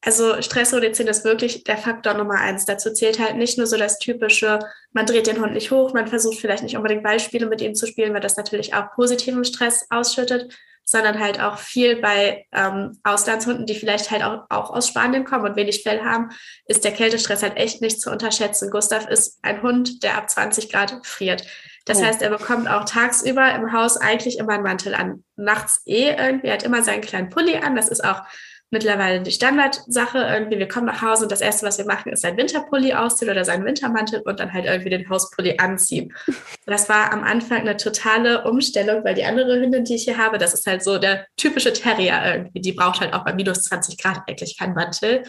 Also 0.03 0.41
Stressreduzierung 0.41 1.11
ist 1.11 1.25
wirklich 1.25 1.65
der 1.65 1.77
Faktor 1.77 2.15
Nummer 2.15 2.37
eins. 2.37 2.65
Dazu 2.65 2.93
zählt 2.93 3.19
halt 3.19 3.37
nicht 3.37 3.59
nur 3.59 3.67
so 3.67 3.77
das 3.77 3.99
typische, 3.99 4.59
man 4.93 5.05
dreht 5.05 5.27
den 5.27 5.41
Hund 5.41 5.53
nicht 5.53 5.71
hoch, 5.71 5.93
man 5.93 6.07
versucht 6.07 6.39
vielleicht 6.39 6.63
nicht 6.63 6.77
unbedingt 6.77 7.03
Beispiele 7.03 7.47
mit 7.47 7.61
ihm 7.61 7.75
zu 7.75 7.87
spielen, 7.87 8.15
weil 8.15 8.21
das 8.21 8.37
natürlich 8.37 8.73
auch 8.73 8.93
positiven 8.95 9.45
Stress 9.45 9.87
ausschüttet, 9.91 10.55
sondern 10.85 11.21
halt 11.21 11.39
auch 11.39 11.59
viel 11.59 12.01
bei 12.01 12.47
ähm, 12.53 12.99
Auslandshunden, 13.05 13.67
die 13.67 13.75
vielleicht 13.75 14.11
halt 14.11 14.23
auch, 14.23 14.47
auch 14.49 14.71
aus 14.71 14.89
Spanien 14.89 15.25
kommen 15.25 15.45
und 15.45 15.57
wenig 15.57 15.83
Fell 15.83 16.03
haben, 16.03 16.31
ist 16.65 16.83
der 16.83 16.93
Kältestress 16.93 17.43
halt 17.43 17.57
echt 17.57 17.83
nicht 17.83 18.01
zu 18.01 18.11
unterschätzen. 18.11 18.71
Gustav 18.71 19.07
ist 19.07 19.39
ein 19.43 19.63
Hund, 19.63 20.03
der 20.03 20.17
ab 20.17 20.31
20 20.31 20.73
Grad 20.73 21.07
friert. 21.07 21.47
Das 21.85 21.99
oh. 21.99 22.05
heißt, 22.05 22.23
er 22.23 22.31
bekommt 22.31 22.69
auch 22.69 22.85
tagsüber 22.85 23.55
im 23.55 23.73
Haus 23.73 23.99
eigentlich 23.99 24.39
immer 24.39 24.55
einen 24.55 24.63
Mantel 24.63 24.95
an. 24.95 25.25
Nachts 25.37 25.83
eh 25.87 26.11
irgendwie, 26.11 26.49
er 26.49 26.55
hat 26.55 26.63
immer 26.63 26.83
seinen 26.83 27.03
kleinen 27.03 27.29
Pulli 27.29 27.57
an. 27.57 27.77
Das 27.77 27.89
ist 27.89 28.03
auch 28.03 28.23
mittlerweile 28.71 29.21
die 29.21 29.33
Standardsache. 29.33 30.19
Irgendwie, 30.19 30.59
wir 30.59 30.69
kommen 30.69 30.87
nach 30.87 31.03
Hause 31.03 31.25
und 31.25 31.33
das 31.33 31.41
Erste, 31.41 31.67
was 31.67 31.79
wir 31.79 31.85
machen, 31.85 32.13
ist 32.13 32.23
sein 32.23 32.37
Winterpulli 32.37 32.95
ausziehen 32.95 33.31
oder 33.31 33.45
seinen 33.45 33.65
Wintermantel 33.65 34.21
und 34.21 34.41
dann 34.41 34.53
halt 34.53 34.65
irgendwie 34.65 34.91
den 34.91 35.09
Hauspulli 35.09 35.57
anziehen. 35.59 36.15
Das 36.67 36.89
war 36.89 37.13
am 37.13 37.25
Anfang 37.25 37.63
eine 37.63 37.77
totale 37.77 38.45
Umstellung, 38.45 39.03
weil 39.03 39.15
die 39.15 39.25
andere 39.25 39.59
Hündin, 39.59 39.83
die 39.83 39.97
ich 39.97 40.05
hier 40.05 40.19
habe, 40.19 40.39
das 40.39 40.55
ist 40.55 40.67
halt 40.69 40.85
so 40.85 40.99
der 40.99 41.27
typische 41.37 41.73
Terrier 41.73 42.21
irgendwie. 42.25 42.61
Die 42.61 42.73
braucht 42.73 43.01
halt 43.01 43.13
auch 43.13 43.25
bei 43.25 43.35
minus 43.35 43.65
20 43.65 43.99
Grad 43.99 44.23
eigentlich 44.29 44.57
keinen 44.57 44.75
Mantel. 44.75 45.25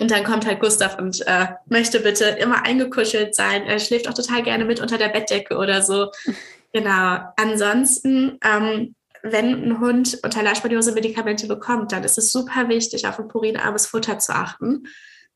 Und 0.00 0.10
dann 0.10 0.24
kommt 0.24 0.46
halt 0.46 0.60
Gustav 0.60 0.98
und 0.98 1.26
äh, 1.26 1.48
möchte 1.66 2.00
bitte 2.00 2.24
immer 2.24 2.64
eingekuschelt 2.64 3.34
sein. 3.34 3.64
Er 3.66 3.78
schläft 3.78 4.08
auch 4.08 4.14
total 4.14 4.42
gerne 4.42 4.64
mit 4.64 4.80
unter 4.80 4.96
der 4.96 5.08
Bettdecke 5.08 5.56
oder 5.56 5.82
so. 5.82 6.10
Genau. 6.74 7.18
Ansonsten 7.36 8.38
ähm, 8.42 8.94
wenn 9.22 9.64
ein 9.64 9.80
Hund 9.80 10.18
unter 10.22 10.42
Leishmaniose-Medikamente 10.42 11.46
bekommt, 11.46 11.92
dann 11.92 12.04
ist 12.04 12.18
es 12.18 12.32
super 12.32 12.68
wichtig, 12.68 13.06
auf 13.06 13.18
ein 13.18 13.28
purinarmes 13.28 13.86
Futter 13.86 14.18
zu 14.18 14.34
achten, 14.34 14.84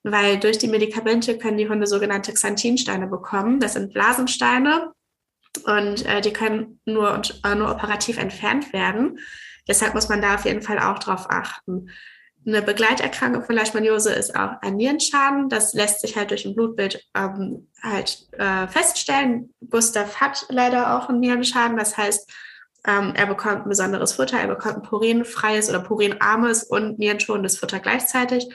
weil 0.03 0.39
durch 0.39 0.59
die 0.59 0.69
Medikamente 0.69 1.39
können 1.39 1.59
die 1.59 1.69
Hunde 1.69 1.87
sogenannte 1.87 2.33
Xanthinsteine 2.33 3.07
bekommen. 3.07 3.61
Das 3.61 3.75
sind 3.75 3.93
Blasensteine 3.93 4.93
und 5.65 6.05
äh, 6.07 6.21
die 6.21 6.33
können 6.33 6.81
nur, 6.85 7.23
äh, 7.45 7.55
nur 7.55 7.71
operativ 7.71 8.19
entfernt 8.19 8.73
werden. 8.73 9.19
Deshalb 9.69 9.95
muss 9.95 10.09
man 10.09 10.23
da 10.23 10.35
auf 10.35 10.45
jeden 10.45 10.63
Fall 10.63 10.79
auch 10.79 10.99
drauf 10.99 11.27
achten. 11.29 11.89
Eine 12.47 12.63
Begleiterkrankung 12.63 13.43
von 13.43 13.57
Leishmaniose 13.57 14.13
ist 14.13 14.37
auch 14.37 14.63
ein 14.63 14.77
Nierenschaden. 14.77 15.49
Das 15.49 15.75
lässt 15.75 16.01
sich 16.01 16.17
halt 16.17 16.31
durch 16.31 16.45
ein 16.45 16.55
Blutbild 16.55 17.05
ähm, 17.17 17.69
halt 17.83 18.29
äh, 18.33 18.69
feststellen. 18.69 19.53
Gustav 19.69 20.21
hat 20.21 20.47
leider 20.49 20.97
auch 20.97 21.09
einen 21.09 21.19
Nierenschaden. 21.19 21.77
Das 21.77 21.97
heißt, 21.97 22.31
ähm, 22.87 23.13
er 23.15 23.27
bekommt 23.27 23.63
ein 23.63 23.69
besonderes 23.69 24.13
Futter, 24.13 24.39
er 24.39 24.47
bekommt 24.47 24.77
ein 24.77 24.83
purinfreies 24.83 25.69
oder 25.69 25.81
purinarmes 25.81 26.63
und 26.63 26.99
nierenschonendes 26.99 27.59
Futter 27.59 27.81
gleichzeitig. 27.81 28.47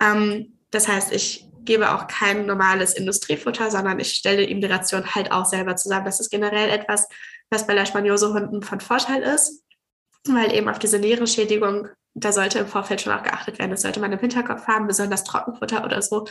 Ähm, 0.00 0.58
das 0.70 0.88
heißt, 0.88 1.12
ich 1.12 1.46
gebe 1.64 1.94
auch 1.94 2.06
kein 2.06 2.46
normales 2.46 2.94
Industriefutter, 2.94 3.70
sondern 3.70 4.00
ich 4.00 4.12
stelle 4.12 4.42
ihm 4.44 4.60
die 4.60 4.66
Ration 4.66 5.14
halt 5.14 5.32
auch 5.32 5.46
selber 5.46 5.76
zusammen. 5.76 6.04
Das 6.04 6.20
ist 6.20 6.30
generell 6.30 6.70
etwas, 6.70 7.08
was 7.50 7.66
bei 7.66 7.74
Leishmaniose-Hunden 7.74 8.62
von 8.62 8.80
Vorteil 8.80 9.22
ist, 9.22 9.62
weil 10.26 10.52
eben 10.54 10.68
auf 10.68 10.78
diese 10.78 10.98
Nierenschädigung, 10.98 11.88
da 12.14 12.32
sollte 12.32 12.58
im 12.58 12.66
Vorfeld 12.66 13.00
schon 13.00 13.12
auch 13.12 13.22
geachtet 13.22 13.58
werden. 13.58 13.70
Das 13.70 13.82
sollte 13.82 14.00
man 14.00 14.12
im 14.12 14.18
Hinterkopf 14.18 14.66
haben, 14.66 14.86
besonders 14.86 15.24
Trockenfutter 15.24 15.84
oder 15.84 16.02
so. 16.02 16.26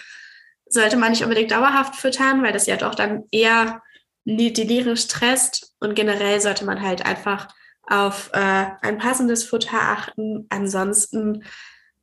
Sollte 0.68 0.98
man 0.98 1.12
nicht 1.12 1.24
unbedingt 1.24 1.52
dauerhaft 1.52 1.96
füttern, 1.96 2.44
weil 2.44 2.54
das 2.54 2.68
ja 2.68 2.78
doch 2.78 2.96
dann 2.96 3.24
eher 3.32 3.82
die 4.26 4.66
Niere 4.66 4.98
stresst 4.98 5.74
und 5.80 5.96
generell 5.96 6.40
sollte 6.42 6.66
man 6.66 6.82
halt 6.82 7.06
einfach 7.06 7.48
auf 7.88 8.30
äh, 8.34 8.66
ein 8.82 8.98
passendes 8.98 9.44
Futter 9.44 9.80
achten. 9.82 10.46
Ansonsten, 10.50 11.44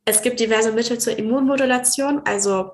es 0.05 0.21
gibt 0.21 0.39
diverse 0.39 0.71
Mittel 0.71 0.99
zur 0.99 1.17
Immunmodulation, 1.17 2.21
also 2.25 2.73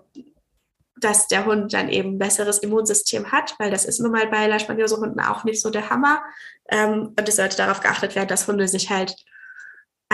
dass 0.98 1.28
der 1.28 1.46
Hund 1.46 1.74
dann 1.74 1.90
eben 1.90 2.16
ein 2.16 2.18
besseres 2.18 2.60
Immunsystem 2.60 3.32
hat, 3.32 3.54
weil 3.60 3.70
das 3.70 3.86
ist 3.86 4.00
nun 4.00 4.12
mal 4.12 4.28
bei 4.28 4.48
Leishmaniose-Hunden 4.48 5.20
auch 5.20 5.44
nicht 5.44 5.62
so 5.62 5.70
der 5.70 5.90
Hammer. 5.90 6.24
Ähm, 6.70 7.14
und 7.18 7.30
es 7.30 7.36
sollte 7.36 7.58
darauf 7.58 7.82
geachtet 7.82 8.16
werden, 8.16 8.30
dass 8.30 8.48
Hunde 8.48 8.68
sich 8.68 8.90
halt 8.90 9.16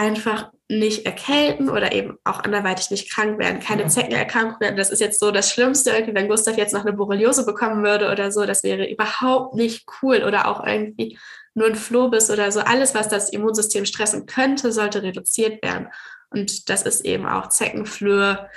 einfach 0.02 0.52
nicht 0.68 1.06
erkälten 1.06 1.70
oder 1.70 1.92
eben 1.92 2.18
auch 2.24 2.44
anderweitig 2.44 2.90
nicht 2.90 3.12
krank 3.12 3.38
werden, 3.38 3.60
keine 3.60 3.86
Zeckenerkrankungen. 3.88 4.76
Das 4.76 4.90
ist 4.90 5.00
jetzt 5.00 5.20
so 5.20 5.30
das 5.30 5.52
Schlimmste, 5.52 5.92
irgendwie, 5.92 6.16
wenn 6.16 6.28
Gustav 6.28 6.58
jetzt 6.58 6.74
noch 6.74 6.82
eine 6.82 6.94
Borreliose 6.94 7.46
bekommen 7.46 7.84
würde 7.84 8.10
oder 8.12 8.32
so, 8.32 8.46
das 8.46 8.64
wäre 8.64 8.90
überhaupt 8.90 9.54
nicht 9.54 9.86
cool 10.02 10.24
oder 10.24 10.48
auch 10.48 10.66
irgendwie 10.66 11.20
nur 11.54 11.68
ein 11.68 11.76
Flohbiss 11.76 12.32
oder 12.32 12.52
so. 12.52 12.62
Alles, 12.62 12.96
was 12.96 13.10
das 13.10 13.30
Immunsystem 13.30 13.86
stressen 13.86 14.26
könnte, 14.26 14.72
sollte 14.72 15.04
reduziert 15.04 15.64
werden. 15.64 15.90
Und 16.32 16.70
das 16.70 16.82
ist 16.82 17.06
eben 17.06 17.28
auch 17.28 17.50
Zeckenflöhe, 17.50 18.50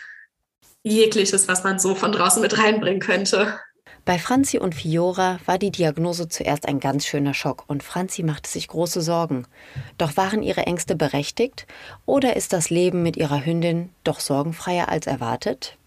jegliches, 0.82 1.46
was 1.46 1.62
man 1.62 1.78
so 1.78 1.94
von 1.94 2.12
draußen 2.12 2.40
mit 2.40 2.56
reinbringen 2.56 3.00
könnte. 3.00 3.58
Bei 4.04 4.18
Franzi 4.18 4.58
und 4.58 4.74
Fiora 4.74 5.38
war 5.46 5.56
die 5.56 5.70
Diagnose 5.70 6.28
zuerst 6.28 6.68
ein 6.68 6.78
ganz 6.78 7.06
schöner 7.06 7.32
Schock 7.32 7.64
und 7.68 7.82
Franzi 7.82 8.22
machte 8.22 8.50
sich 8.50 8.68
große 8.68 9.00
Sorgen. 9.00 9.46
Doch 9.96 10.18
waren 10.18 10.42
ihre 10.42 10.66
Ängste 10.66 10.94
berechtigt 10.94 11.66
oder 12.04 12.36
ist 12.36 12.52
das 12.52 12.68
Leben 12.68 13.02
mit 13.02 13.16
ihrer 13.16 13.46
Hündin 13.46 13.88
doch 14.04 14.20
sorgenfreier 14.20 14.90
als 14.90 15.06
erwartet? 15.06 15.78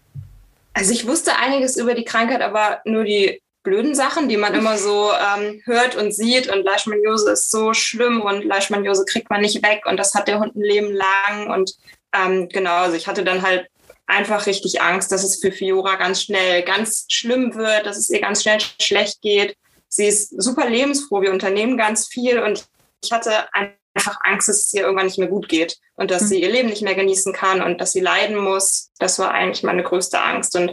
Also 0.74 0.92
ich 0.92 1.06
wusste 1.06 1.36
einiges 1.36 1.76
über 1.76 1.94
die 1.94 2.04
Krankheit, 2.04 2.40
aber 2.40 2.80
nur 2.84 3.04
die 3.04 3.40
blöden 3.62 3.94
Sachen, 3.94 4.28
die 4.28 4.36
man 4.36 4.54
immer 4.54 4.78
so 4.78 5.10
ähm, 5.12 5.60
hört 5.64 5.94
und 5.94 6.12
sieht. 6.12 6.52
Und 6.52 6.64
Leishmaniose 6.64 7.30
ist 7.30 7.52
so 7.52 7.72
schlimm 7.72 8.20
und 8.20 8.44
Leishmaniose 8.44 9.04
kriegt 9.04 9.30
man 9.30 9.42
nicht 9.42 9.64
weg 9.64 9.82
und 9.86 9.96
das 9.96 10.14
hat 10.14 10.26
der 10.26 10.40
Hund 10.40 10.56
ein 10.56 10.62
Leben 10.62 10.92
lang. 10.92 11.50
Und 11.52 11.74
ähm, 12.12 12.48
genau, 12.48 12.78
also 12.78 12.96
ich 12.96 13.06
hatte 13.06 13.22
dann 13.22 13.42
halt 13.42 13.68
einfach 14.08 14.46
richtig 14.46 14.80
Angst, 14.80 15.12
dass 15.12 15.22
es 15.22 15.36
für 15.36 15.52
Fiora 15.52 15.96
ganz 15.96 16.22
schnell 16.22 16.62
ganz 16.62 17.04
schlimm 17.08 17.54
wird, 17.54 17.86
dass 17.86 17.98
es 17.98 18.10
ihr 18.10 18.20
ganz 18.20 18.42
schnell 18.42 18.58
schlecht 18.80 19.20
geht. 19.22 19.56
Sie 19.88 20.06
ist 20.06 20.30
super 20.40 20.68
lebensfroh, 20.68 21.22
wir 21.22 21.32
unternehmen 21.32 21.76
ganz 21.76 22.08
viel 22.08 22.40
und 22.40 22.66
ich 23.04 23.12
hatte 23.12 23.52
einfach 23.54 24.18
Angst, 24.22 24.48
dass 24.48 24.66
es 24.66 24.74
ihr 24.74 24.82
irgendwann 24.82 25.06
nicht 25.06 25.18
mehr 25.18 25.28
gut 25.28 25.48
geht 25.48 25.78
und 25.94 26.10
dass 26.10 26.22
mhm. 26.22 26.26
sie 26.26 26.42
ihr 26.42 26.50
Leben 26.50 26.68
nicht 26.68 26.82
mehr 26.82 26.94
genießen 26.94 27.32
kann 27.32 27.62
und 27.62 27.80
dass 27.80 27.92
sie 27.92 28.00
leiden 28.00 28.36
muss. 28.36 28.90
Das 28.98 29.18
war 29.18 29.32
eigentlich 29.32 29.62
meine 29.62 29.82
größte 29.82 30.20
Angst. 30.20 30.56
Und 30.56 30.72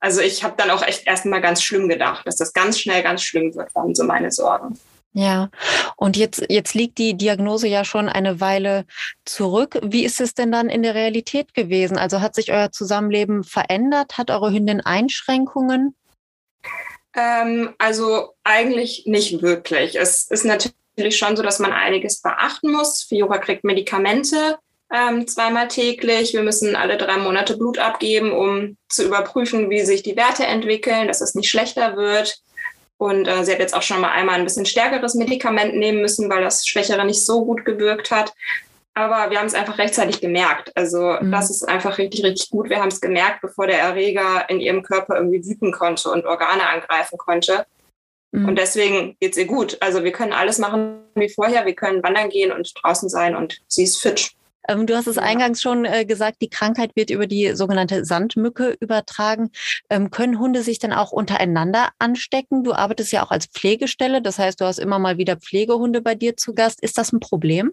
also 0.00 0.20
ich 0.20 0.44
habe 0.44 0.54
dann 0.56 0.70
auch 0.70 0.82
echt 0.82 1.06
erstmal 1.06 1.40
ganz 1.40 1.62
schlimm 1.62 1.88
gedacht, 1.88 2.26
dass 2.26 2.36
das 2.36 2.52
ganz 2.52 2.78
schnell 2.78 3.02
ganz 3.02 3.22
schlimm 3.22 3.54
wird, 3.54 3.74
waren 3.74 3.94
so 3.94 4.04
meine 4.04 4.30
Sorgen. 4.30 4.78
Ja, 5.12 5.50
und 5.96 6.16
jetzt, 6.16 6.44
jetzt 6.48 6.74
liegt 6.74 6.98
die 6.98 7.14
Diagnose 7.14 7.66
ja 7.66 7.84
schon 7.84 8.08
eine 8.08 8.40
Weile 8.40 8.84
zurück. 9.24 9.78
Wie 9.82 10.04
ist 10.04 10.20
es 10.20 10.34
denn 10.34 10.52
dann 10.52 10.68
in 10.68 10.82
der 10.82 10.94
Realität 10.94 11.54
gewesen? 11.54 11.98
Also 11.98 12.20
hat 12.20 12.34
sich 12.34 12.52
euer 12.52 12.70
Zusammenleben 12.70 13.42
verändert? 13.42 14.18
Hat 14.18 14.30
eure 14.30 14.52
Hündin 14.52 14.80
Einschränkungen? 14.80 15.96
Ähm, 17.16 17.74
also 17.78 18.34
eigentlich 18.44 19.04
nicht 19.06 19.42
wirklich. 19.42 19.98
Es 19.98 20.30
ist 20.30 20.44
natürlich 20.44 21.16
schon 21.16 21.36
so, 21.36 21.42
dass 21.42 21.58
man 21.58 21.72
einiges 21.72 22.20
beachten 22.20 22.70
muss. 22.70 23.02
Fiora 23.02 23.38
kriegt 23.38 23.64
Medikamente 23.64 24.58
ähm, 24.92 25.26
zweimal 25.26 25.68
täglich. 25.68 26.32
Wir 26.32 26.42
müssen 26.42 26.76
alle 26.76 26.96
drei 26.96 27.16
Monate 27.16 27.56
Blut 27.56 27.78
abgeben, 27.78 28.32
um 28.32 28.76
zu 28.88 29.04
überprüfen, 29.04 29.70
wie 29.70 29.84
sich 29.84 30.02
die 30.02 30.16
Werte 30.16 30.46
entwickeln, 30.46 31.08
dass 31.08 31.20
es 31.20 31.34
nicht 31.34 31.50
schlechter 31.50 31.96
wird. 31.96 32.40
Und 32.98 33.28
äh, 33.28 33.44
sie 33.44 33.52
hat 33.52 33.60
jetzt 33.60 33.74
auch 33.74 33.82
schon 33.82 34.00
mal 34.00 34.10
einmal 34.10 34.34
ein 34.34 34.44
bisschen 34.44 34.66
stärkeres 34.66 35.14
Medikament 35.14 35.74
nehmen 35.74 36.02
müssen, 36.02 36.28
weil 36.28 36.42
das 36.42 36.66
Schwächere 36.66 37.04
nicht 37.04 37.24
so 37.24 37.44
gut 37.44 37.64
gewirkt 37.64 38.10
hat. 38.10 38.34
Aber 38.94 39.30
wir 39.30 39.38
haben 39.38 39.46
es 39.46 39.54
einfach 39.54 39.78
rechtzeitig 39.78 40.20
gemerkt. 40.20 40.72
Also 40.76 41.16
mhm. 41.20 41.30
das 41.30 41.50
ist 41.50 41.68
einfach 41.68 41.98
richtig, 41.98 42.24
richtig 42.24 42.50
gut. 42.50 42.68
Wir 42.68 42.80
haben 42.80 42.88
es 42.88 43.00
gemerkt, 43.00 43.40
bevor 43.40 43.68
der 43.68 43.78
Erreger 43.78 44.50
in 44.50 44.58
ihrem 44.58 44.82
Körper 44.82 45.16
irgendwie 45.16 45.44
wüten 45.46 45.70
konnte 45.70 46.10
und 46.10 46.26
Organe 46.26 46.68
angreifen 46.68 47.16
konnte. 47.16 47.64
Mhm. 48.32 48.48
Und 48.48 48.56
deswegen 48.56 49.16
geht 49.20 49.32
es 49.32 49.38
ihr 49.38 49.46
gut. 49.46 49.78
Also 49.80 50.02
wir 50.02 50.10
können 50.10 50.32
alles 50.32 50.58
machen 50.58 51.04
wie 51.14 51.28
vorher. 51.28 51.64
Wir 51.64 51.76
können 51.76 52.02
wandern 52.02 52.28
gehen 52.28 52.50
und 52.50 52.72
draußen 52.82 53.08
sein 53.08 53.36
und 53.36 53.60
sie 53.68 53.84
ist 53.84 54.02
fit. 54.02 54.32
Ähm, 54.68 54.86
du 54.86 54.94
hast 54.94 55.06
es 55.06 55.18
eingangs 55.18 55.62
schon 55.62 55.84
äh, 55.84 56.04
gesagt, 56.04 56.36
die 56.42 56.50
Krankheit 56.50 56.94
wird 56.94 57.10
über 57.10 57.26
die 57.26 57.56
sogenannte 57.56 58.04
Sandmücke 58.04 58.76
übertragen. 58.80 59.50
Ähm, 59.90 60.10
können 60.10 60.38
Hunde 60.38 60.62
sich 60.62 60.78
dann 60.78 60.92
auch 60.92 61.10
untereinander 61.10 61.90
anstecken? 61.98 62.62
Du 62.62 62.74
arbeitest 62.74 63.10
ja 63.12 63.24
auch 63.24 63.30
als 63.30 63.46
Pflegestelle, 63.46 64.20
das 64.22 64.38
heißt, 64.38 64.60
du 64.60 64.66
hast 64.66 64.78
immer 64.78 64.98
mal 64.98 65.16
wieder 65.16 65.36
Pflegehunde 65.36 66.02
bei 66.02 66.14
dir 66.14 66.36
zu 66.36 66.54
Gast. 66.54 66.82
Ist 66.82 66.98
das 66.98 67.12
ein 67.12 67.20
Problem? 67.20 67.72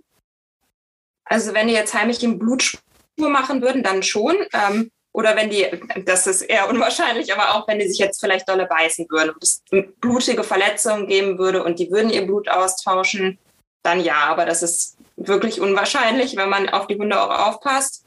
Also 1.26 1.54
wenn 1.54 1.68
die 1.68 1.74
jetzt 1.74 1.94
heimlich 1.94 2.24
im 2.24 2.40
Blutspur 2.40 3.30
machen 3.30 3.62
würden, 3.62 3.84
dann 3.84 4.02
schon. 4.02 4.36
Ähm, 4.54 4.92
oder 5.12 5.36
wenn 5.36 5.50
die, 5.50 5.66
das 6.06 6.28
ist 6.28 6.42
eher 6.42 6.70
unwahrscheinlich, 6.70 7.34
aber 7.34 7.56
auch 7.56 7.68
wenn 7.68 7.80
die 7.80 7.88
sich 7.88 8.00
jetzt 8.00 8.20
vielleicht 8.20 8.50
dolle 8.50 8.66
beißen 8.66 9.08
würden 9.10 9.32
und 9.32 9.44
es 9.44 9.64
blutige 10.02 10.44
Verletzungen 10.44 11.08
geben 11.08 11.38
würde 11.38 11.64
und 11.64 11.80
die 11.80 11.90
würden 11.90 12.10
ihr 12.10 12.26
Blut 12.26 12.50
austauschen, 12.50 13.38
dann 13.82 14.04
ja. 14.04 14.26
Aber 14.26 14.46
das 14.46 14.62
ist 14.62 14.98
wirklich 15.16 15.62
unwahrscheinlich, 15.62 16.36
wenn 16.36 16.50
man 16.50 16.70
auf 16.70 16.88
die 16.88 16.98
Hunde 16.98 17.22
auch 17.22 17.48
aufpasst. 17.48 18.06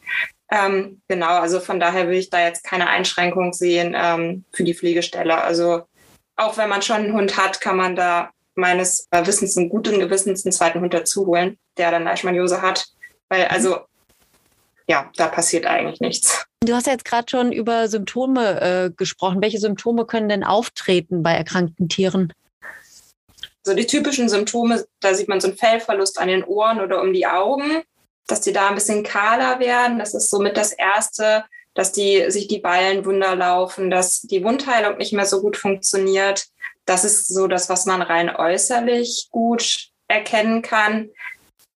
Ähm, 0.51 1.03
genau, 1.09 1.39
also 1.39 1.61
von 1.61 1.79
daher 1.79 2.09
will 2.09 2.17
ich 2.17 2.31
da 2.31 2.41
jetzt 2.41 2.65
keine 2.65 2.89
Einschränkung 2.89 3.53
sehen 3.53 3.95
ähm, 3.97 4.45
für 4.53 4.65
die 4.65 4.75
Pflegestelle. 4.75 5.37
Also 5.43 5.83
auch 6.37 6.57
wenn 6.57 6.69
man 6.69 6.83
schon 6.83 6.97
einen 6.97 7.13
Hund 7.13 7.37
hat, 7.37 7.61
kann 7.61 7.77
man 7.77 7.97
da 7.97 8.31
meines 8.55 9.09
Wissens 9.11 9.57
einen 9.57 9.69
guten 9.69 10.01
Gewissens 10.01 10.45
einen 10.45 10.53
zweiten 10.53 10.81
Hund 10.81 10.95
dazu 10.95 11.27
holen, 11.27 11.59
der 11.77 11.91
dann 11.91 12.05
Leishmaniose 12.05 12.63
hat. 12.63 12.87
Weil 13.29 13.47
also 13.47 13.81
ja, 14.89 15.11
da 15.17 15.29
passiert 15.29 15.67
eigentlich 15.67 16.01
nichts. 16.01 16.47
Du 16.65 16.75
hast 16.75 16.87
ja 16.87 16.93
jetzt 16.93 17.05
gerade 17.05 17.27
schon 17.31 17.53
über 17.53 17.89
Symptome 17.89 18.61
äh, 18.61 18.91
gesprochen. 18.91 19.43
Welche 19.43 19.59
Symptome 19.59 20.07
können 20.07 20.29
denn 20.29 20.43
auftreten 20.43 21.23
bei 21.23 21.33
erkrankten 21.33 21.89
Tieren? 21.89 22.33
So 23.69 23.75
die 23.75 23.87
typischen 23.87 24.31
Symptome, 24.31 24.87
da 25.01 25.13
sieht 25.13 25.29
man 25.29 25.43
so 25.43 25.49
einen 25.49 25.59
Fellverlust 25.59 26.19
an 26.19 26.29
den 26.29 26.43
Ohren 26.43 26.81
oder 26.81 27.03
um 27.03 27.13
die 27.13 27.27
Augen, 27.27 27.83
dass 28.27 28.41
die 28.41 28.55
da 28.55 28.69
ein 28.69 28.75
bisschen 28.75 29.03
kahler 29.03 29.61
werden. 29.61 29.99
Das 29.99 30.15
ist 30.15 30.31
somit 30.31 30.57
das 30.57 30.73
Erste, 30.73 31.45
dass 31.75 31.93
die 31.93 32.31
sich 32.31 32.49
die 32.49 32.61
Ballen 32.61 33.05
wunder 33.05 33.37
laufen, 33.37 33.91
dass 33.91 34.23
die 34.23 34.43
Wundheilung 34.43 34.97
nicht 34.97 35.13
mehr 35.13 35.27
so 35.27 35.43
gut 35.43 35.59
funktioniert. 35.59 36.47
Das 36.87 37.05
ist 37.05 37.29
so 37.29 37.47
das, 37.47 37.69
was 37.69 37.85
man 37.85 38.01
rein 38.01 38.35
äußerlich 38.35 39.29
gut 39.31 39.91
erkennen 40.09 40.63
kann. 40.63 41.11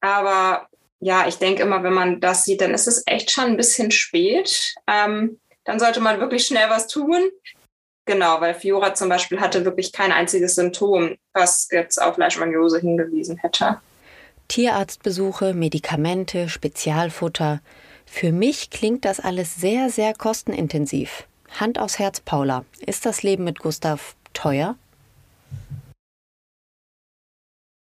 Aber 0.01 0.69
ja, 0.99 1.29
ich 1.29 1.37
denke 1.37 1.63
immer, 1.63 1.83
wenn 1.83 1.93
man 1.93 2.21
das 2.21 2.47
sieht, 2.47 2.63
dann 2.63 2.73
ist 2.73 2.87
es 2.87 3.03
echt 3.05 3.31
schon 3.31 3.45
ein 3.45 3.57
bisschen 3.59 3.91
spät. 3.91 4.75
Ähm, 4.87 5.39
dann 5.65 5.79
sollte 5.79 6.01
man 6.01 6.21
wirklich 6.21 6.47
schnell 6.47 6.71
was 6.71 6.87
tun. 6.87 7.29
Genau, 8.05 8.41
weil 8.41 8.55
Fiora 8.55 8.95
zum 8.95 9.09
Beispiel 9.09 9.41
hatte 9.41 9.65
wirklich 9.65 9.93
kein 9.93 10.11
einziges 10.11 10.57
Symptom, 10.57 11.17
was 11.33 11.69
jetzt 11.71 12.03
auf 12.03 12.17
Leishmaniose 12.17 12.81
hingewiesen 12.81 13.37
hätte. 13.37 13.81
Tierarztbesuche, 14.49 15.55
Medikamente, 15.55 16.49
Spezialfutter. 16.49 17.61
Für 18.05 18.33
mich 18.33 18.71
klingt 18.71 19.05
das 19.05 19.21
alles 19.21 19.55
sehr, 19.57 19.89
sehr 19.89 20.15
kostenintensiv. 20.15 21.27
Hand 21.59 21.79
aufs 21.79 21.99
Herz, 21.99 22.21
Paula. 22.21 22.65
Ist 22.81 23.07
das 23.07 23.23
Leben 23.23 23.45
mit 23.45 23.61
Gustav 23.61 24.17
teuer? 24.33 24.77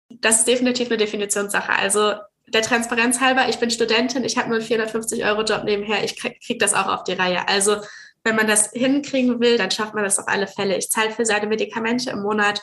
Das 0.08 0.38
ist 0.38 0.48
definitiv 0.48 0.88
eine 0.88 0.98
Definitionssache. 0.98 1.72
Also 1.72 2.14
der 2.46 2.62
Transparenz 2.62 3.20
halber, 3.20 3.48
ich 3.48 3.58
bin 3.58 3.70
Studentin, 3.70 4.24
ich 4.24 4.36
habe 4.36 4.48
nur 4.48 4.58
einen 4.58 4.66
450 4.66 5.24
Euro 5.24 5.42
Job 5.42 5.64
nebenher, 5.64 6.04
ich 6.04 6.16
kriege 6.16 6.36
krieg 6.44 6.58
das 6.58 6.74
auch 6.74 6.86
auf 6.86 7.04
die 7.04 7.14
Reihe. 7.14 7.48
Also 7.48 7.78
wenn 8.24 8.36
man 8.36 8.46
das 8.46 8.70
hinkriegen 8.70 9.40
will, 9.40 9.58
dann 9.58 9.70
schafft 9.70 9.94
man 9.94 10.04
das 10.04 10.18
auf 10.18 10.28
alle 10.28 10.46
Fälle. 10.46 10.76
Ich 10.76 10.90
zahle 10.90 11.10
für 11.10 11.26
seine 11.26 11.46
Medikamente 11.46 12.10
im 12.10 12.22
Monat 12.22 12.60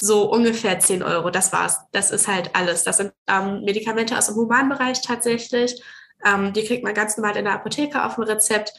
so 0.00 0.30
ungefähr 0.30 0.78
10 0.78 1.02
Euro. 1.02 1.30
Das 1.30 1.52
war's. 1.52 1.80
Das 1.92 2.10
ist 2.10 2.28
halt 2.28 2.54
alles. 2.54 2.84
Das 2.84 2.98
sind 2.98 3.12
ähm, 3.26 3.62
Medikamente 3.64 4.16
aus 4.16 4.26
dem 4.26 4.36
Humanbereich 4.36 5.02
tatsächlich. 5.02 5.82
Ähm, 6.24 6.52
die 6.52 6.64
kriegt 6.64 6.84
man 6.84 6.94
ganz 6.94 7.16
normal 7.16 7.36
in 7.36 7.44
der 7.44 7.54
Apotheke 7.54 8.04
auf 8.04 8.14
dem 8.14 8.24
Rezept. 8.24 8.72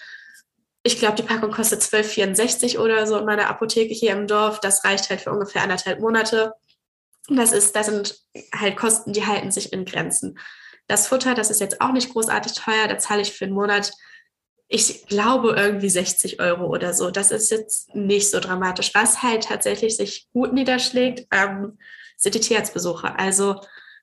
Ich 0.83 0.97
glaube, 0.99 1.15
die 1.15 1.23
Packung 1.23 1.51
kostet 1.51 1.81
12,64 1.81 2.79
oder 2.79 3.05
so 3.05 3.17
in 3.17 3.25
meiner 3.25 3.49
Apotheke 3.49 3.93
hier 3.93 4.13
im 4.13 4.27
Dorf. 4.27 4.59
Das 4.59 4.85
reicht 4.85 5.09
halt 5.09 5.21
für 5.21 5.31
ungefähr 5.31 5.63
anderthalb 5.63 5.99
Monate. 5.99 6.53
Das 7.27 7.51
ist, 7.51 7.75
das 7.75 7.87
sind 7.87 8.17
halt 8.55 8.77
Kosten, 8.77 9.13
die 9.13 9.25
halten 9.25 9.51
sich 9.51 9.73
in 9.73 9.85
Grenzen. 9.85 10.39
Das 10.87 11.07
Futter, 11.07 11.35
das 11.35 11.51
ist 11.51 11.59
jetzt 11.59 11.81
auch 11.81 11.91
nicht 11.91 12.11
großartig 12.11 12.53
teuer. 12.53 12.87
Da 12.87 12.97
zahle 12.97 13.21
ich 13.21 13.33
für 13.33 13.45
einen 13.45 13.53
Monat 13.53 13.91
ich 14.71 15.07
glaube 15.07 15.55
irgendwie 15.57 15.89
60 15.89 16.39
Euro 16.39 16.67
oder 16.67 16.93
so. 16.93 17.09
Das 17.09 17.31
ist 17.31 17.49
jetzt 17.49 17.93
nicht 17.95 18.29
so 18.29 18.39
dramatisch. 18.39 18.91
Was 18.93 19.23
halt 19.23 19.45
tatsächlich 19.45 19.97
sich 19.97 20.29
gut 20.31 20.53
niederschlägt, 20.53 21.27
ähm, 21.31 21.79
sind 22.17 22.35
die 22.35 22.39
Tierarztbesuche. 22.39 23.17
Also 23.17 23.59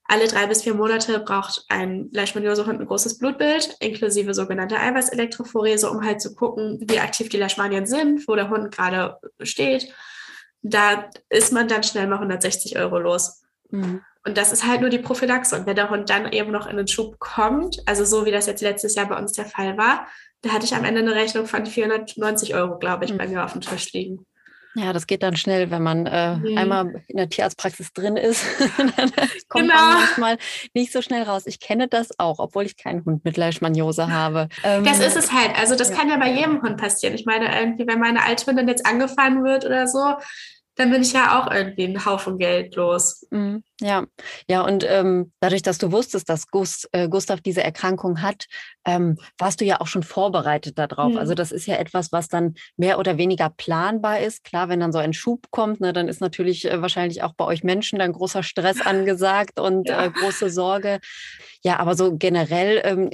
alle 0.09 0.27
drei 0.27 0.47
bis 0.47 0.63
vier 0.63 0.75
Monate 0.75 1.21
braucht 1.21 1.65
ein 1.69 2.09
Leishmaniose-Hund 2.13 2.81
ein 2.81 2.87
großes 2.87 3.19
Blutbild, 3.19 3.77
inklusive 3.79 4.35
sogenannte 4.35 4.79
Eiweißelektrophorese, 4.79 5.89
um 5.89 6.05
halt 6.05 6.21
zu 6.21 6.35
gucken, 6.35 6.85
wie 6.89 6.99
aktiv 6.99 7.29
die 7.29 7.39
Leishmanien 7.39 7.87
sind, 7.87 8.27
wo 8.27 8.35
der 8.35 8.51
Hund 8.51 8.75
gerade 8.75 9.19
steht. 9.43 9.93
Da 10.63 11.11
ist 11.29 11.53
man 11.53 11.69
dann 11.69 11.85
schnell 11.85 12.09
mal 12.09 12.17
160 12.17 12.77
Euro 12.77 12.99
los. 12.99 13.45
Mhm. 13.71 14.03
Und 14.25 14.37
das 14.37 14.51
ist 14.51 14.67
halt 14.67 14.81
nur 14.81 14.91
die 14.91 14.99
Prophylaxe. 14.99 15.55
Und 15.55 15.67
wenn 15.67 15.77
der 15.77 15.91
Hund 15.91 16.11
dann 16.11 16.33
eben 16.33 16.51
noch 16.51 16.67
in 16.67 16.77
den 16.77 16.89
Schub 16.89 17.21
kommt, 17.21 17.81
also 17.87 18.05
so 18.05 18.27
wie 18.27 18.33
das 18.33 18.47
jetzt 18.47 18.63
letztes 18.63 18.97
Jahr 18.97 19.07
bei 19.07 19.17
uns 19.17 19.33
der 19.33 19.45
Fall 19.45 19.79
war, 19.79 20.09
da 20.43 20.51
hatte 20.53 20.65
ich 20.65 20.75
am 20.75 20.85
Ende 20.85 21.01
eine 21.01 21.15
Rechnung 21.15 21.47
von 21.47 21.67
490 21.67 22.55
Euro, 22.55 22.79
glaube 22.79 23.05
ich, 23.05 23.17
bei 23.17 23.27
mir 23.27 23.45
auf 23.45 23.53
dem 23.53 23.61
Tisch 23.61 23.93
liegen. 23.93 24.27
Ja, 24.77 24.93
das 24.93 25.07
geht 25.07 25.23
dann 25.23 25.37
schnell, 25.37 25.71
wenn 25.71 25.83
man 25.83 26.05
äh, 26.05 26.37
mhm. 26.37 26.59
einmal 26.59 27.03
in 27.09 27.17
der 27.17 27.31
Tierarztpraxis 27.31 27.95
drin 27.95 28.17
ist. 28.17 28.45
dann 28.77 29.11
kommt 29.49 29.65
genau. 29.65 29.75
man 29.75 29.95
manchmal 29.95 30.39
nicht 30.75 30.93
so 30.93 31.01
schnell 31.01 31.23
raus. 31.23 31.45
Ich 31.47 31.61
kenne 31.61 31.89
das 31.89 32.19
auch, 32.19 32.39
obwohl 32.39 32.67
ich 32.67 32.77
keinen 32.77 33.03
Hund 33.07 33.25
mit 33.25 33.39
Leishmaniose 33.39 34.11
habe. 34.11 34.49
Ähm, 34.63 34.85
das 34.85 35.01
ist 35.01 35.17
es 35.17 35.33
halt. 35.33 35.59
Also 35.59 35.77
das 35.77 35.91
ja. 35.91 35.97
kann 35.97 36.11
ja 36.11 36.19
bei 36.19 36.31
jedem 36.31 36.61
Hund 36.61 36.77
passieren. 36.77 37.15
Ich 37.15 37.25
meine, 37.25 37.59
irgendwie, 37.59 37.87
wenn 37.87 37.99
meine 37.99 38.23
alte 38.23 38.47
Hündin 38.47 38.69
jetzt 38.69 38.85
angefahren 38.85 39.43
wird 39.45 39.65
oder 39.65 39.89
so, 39.89 40.17
dann 40.75 40.91
bin 40.91 41.01
ich 41.01 41.15
ja 41.15 41.41
auch 41.41 41.51
irgendwie 41.51 41.85
einen 41.85 42.05
Haufen 42.05 42.37
Geld 42.37 42.77
los. 42.77 43.27
Mhm. 43.31 43.65
Ja, 43.81 44.07
ja, 44.49 44.63
und 44.63 44.87
ähm, 44.89 45.33
dadurch, 45.41 45.61
dass 45.61 45.77
du 45.77 45.93
wusstest, 45.93 46.31
dass 46.31 46.47
Gust, 46.47 46.89
äh, 46.93 47.11
Gustav 47.11 47.43
diese 47.43 47.63
Erkrankung 47.63 48.23
hat, 48.23 48.47
ähm, 48.87 49.19
warst 49.37 49.61
du 49.61 49.67
ja 49.67 49.83
auch 49.83 49.87
schon 49.87 50.03
vorbereitet 50.03 50.79
darauf. 50.79 51.13
Mhm. 51.13 51.19
Also 51.19 51.35
das 51.35 51.53
ist 51.53 51.67
ja 51.67 51.77
etwas, 51.77 52.11
was 52.11 52.29
dann 52.29 52.55
mehr 52.79 52.99
oder 52.99 53.19
weniger 53.19 53.51
planbar 53.51 54.21
ist. 54.21 54.45
Klar, 54.45 54.71
wenn 54.71 54.81
dann 54.81 54.93
so 54.93 54.99
ein 54.99 55.13
Schub 55.13 55.51
kommt, 55.51 55.81
ne, 55.81 55.93
dann 55.93 56.09
ist 56.09 56.23
natürlich 56.23 56.65
äh, 56.65 56.81
wahrscheinlich 56.81 57.23
auch 57.23 57.35
bei 57.35 57.45
euch 57.45 57.65
Menschen 57.65 57.99
dann 57.99 58.13
großer 58.13 58.43
Stress 58.43 58.81
angesagt 58.81 59.61
und 59.61 59.91
ja. 59.91 60.07
äh, 60.07 60.11
große 60.11 60.49
Sorge. 60.49 61.01
Ja, 61.63 61.79
aber 61.79 61.97
so 61.97 62.17
generell, 62.17 62.81
ähm, 62.85 63.11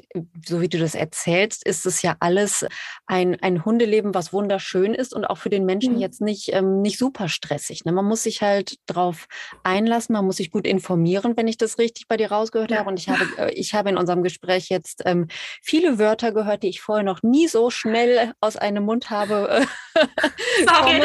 so 0.47 0.61
wie 0.61 0.69
du 0.69 0.79
das 0.79 0.95
erzählst, 0.95 1.67
ist 1.67 1.87
es 1.87 2.03
ja 2.03 2.17
alles 2.21 2.67
ein, 3.07 3.37
ein 3.41 3.65
Hundeleben, 3.65 4.15
was 4.15 4.33
wunderschön 4.33 4.95
ist 4.95 5.13
und 5.13 5.25
auch 5.25 5.39
für 5.39 5.51
den 5.51 5.65
Menschen 5.65 5.95
mhm. 5.95 6.01
jetzt 6.01 6.21
nicht, 6.21 6.53
ähm, 6.53 6.83
nicht 6.83 6.99
super 6.99 7.29
stressig. 7.29 7.85
Ne? 7.85 7.91
Man 7.91 8.05
muss 8.05 8.23
sich 8.23 8.43
halt 8.43 8.77
drauf 8.87 9.27
einlassen, 9.65 10.13
man 10.13 10.27
muss 10.27 10.37
sich 10.37 10.52
gut 10.53 10.67
informieren, 10.67 11.37
wenn 11.37 11.49
ich 11.49 11.59
das 11.59 11.79
richtig 11.79 12.07
bei 12.07 12.17
dir 12.17 12.31
rausgehört 12.31 12.71
ja. 12.71 12.79
habe. 12.79 12.91
Und 12.91 12.99
ich 12.99 13.09
habe, 13.09 13.25
äh, 13.39 13.53
ich 13.53 13.75
habe 13.75 13.91
in 13.91 13.97
unserem 13.97 14.23
Gespräch 14.23 14.69
jetzt 14.69 15.03
ähm, 15.05 15.27
viele 15.63 15.99
Wörter 15.99 16.33
gehört, 16.33 16.63
die 16.63 16.69
ich 16.69 16.81
vorher 16.81 17.05
noch 17.05 17.23
nie 17.23 17.49
so 17.49 17.71
schnell 17.71 18.33
aus 18.41 18.57
einem 18.57 18.85
Mund 18.85 19.11
habe. 19.11 19.67
Sorry. 20.67 21.03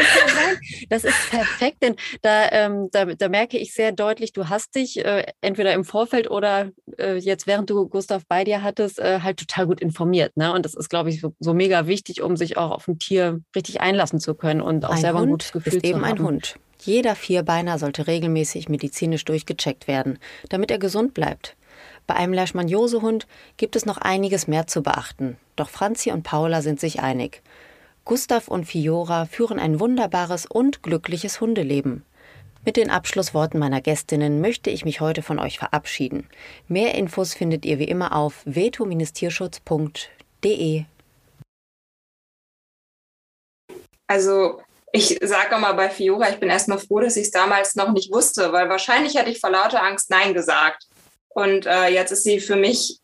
das 0.89 1.03
ist 1.03 1.29
perfekt, 1.29 1.77
denn 1.81 1.95
da, 2.21 2.51
ähm, 2.51 2.89
da, 2.91 3.05
da, 3.05 3.29
merke 3.29 3.57
ich 3.57 3.73
sehr 3.73 3.91
deutlich, 3.91 4.33
du 4.33 4.49
hast 4.49 4.75
dich 4.75 5.03
äh, 5.03 5.25
entweder 5.41 5.73
im 5.73 5.83
Vorfeld 5.83 6.29
oder 6.29 6.71
äh, 6.97 7.17
jetzt, 7.17 7.47
während 7.47 7.69
du 7.69 7.87
Gustav 7.87 8.23
bei 8.27 8.43
dir 8.43 8.63
hattest, 8.63 8.99
äh, 8.99 9.21
halt 9.21 9.39
total 9.39 9.67
gut 9.67 9.81
informiert. 9.81 10.35
Ne? 10.37 10.53
Und 10.53 10.65
das 10.65 10.73
ist, 10.73 10.89
glaube 10.89 11.09
ich, 11.09 11.21
so, 11.21 11.33
so, 11.39 11.53
mega 11.53 11.87
wichtig, 11.87 12.21
um 12.21 12.37
sich 12.37 12.57
auch 12.57 12.71
auf 12.71 12.87
ein 12.87 12.99
Tier 12.99 13.41
richtig 13.55 13.81
einlassen 13.81 14.19
zu 14.19 14.35
können 14.35 14.61
und 14.61 14.85
auch 14.85 14.91
ein 14.91 14.97
selber 14.97 15.19
Hund 15.19 15.29
ein 15.29 15.31
gutes 15.31 15.51
Gefühl 15.51 15.77
ist 15.77 15.85
eben 15.85 16.03
ein 16.03 16.19
Hund. 16.19 16.59
Jeder 16.81 17.15
Vierbeiner 17.15 17.79
sollte 17.79 18.07
regelmäßig 18.07 18.69
medizinisch 18.69 19.25
durchgecheckt 19.25 19.87
werden, 19.87 20.19
damit 20.49 20.71
er 20.71 20.79
gesund 20.79 21.13
bleibt. 21.13 21.55
Bei 22.05 22.15
einem 22.15 22.33
Leishmaniose-Hund 22.33 23.27
gibt 23.57 23.75
es 23.75 23.85
noch 23.85 23.97
einiges 23.97 24.47
mehr 24.47 24.67
zu 24.67 24.81
beachten, 24.81 25.35
doch 25.55 25.69
Franzi 25.69 26.11
und 26.11 26.23
Paula 26.23 26.61
sind 26.61 26.79
sich 26.79 27.01
einig. 27.01 27.41
Gustav 28.05 28.47
und 28.47 28.63
Fiora 28.65 29.25
führen 29.25 29.59
ein 29.59 29.81
wunderbares 29.81 30.45
und 30.45 30.81
glückliches 30.81 31.41
Hundeleben. 31.41 32.05
Mit 32.63 32.77
den 32.77 32.89
Abschlussworten 32.89 33.59
meiner 33.59 33.81
Gästinnen 33.81 34.39
möchte 34.41 34.69
ich 34.69 34.85
mich 34.85 35.01
heute 35.01 35.21
von 35.21 35.39
euch 35.39 35.59
verabschieden. 35.59 36.29
Mehr 36.67 36.95
Infos 36.95 37.33
findet 37.33 37.65
ihr 37.65 37.79
wie 37.79 37.85
immer 37.85 38.15
auf 38.15 38.43
veto-tierschutz.de. 38.45 40.85
Also 44.07 44.61
ich 44.91 45.17
sage 45.21 45.57
mal 45.57 45.73
bei 45.73 45.89
Fiora, 45.89 46.29
ich 46.29 46.39
bin 46.39 46.49
erstmal 46.49 46.79
froh, 46.79 46.99
dass 46.99 47.17
ich 47.17 47.25
es 47.25 47.31
damals 47.31 47.75
noch 47.75 47.91
nicht 47.91 48.11
wusste, 48.11 48.51
weil 48.53 48.69
wahrscheinlich 48.69 49.15
hätte 49.15 49.29
ich 49.29 49.39
vor 49.39 49.51
lauter 49.51 49.83
Angst 49.83 50.09
Nein 50.09 50.33
gesagt. 50.33 50.83
Und 51.29 51.67
äh, 51.67 51.89
jetzt 51.89 52.11
ist 52.11 52.23
sie 52.23 52.39
für 52.39 52.55
mich, 52.55 52.99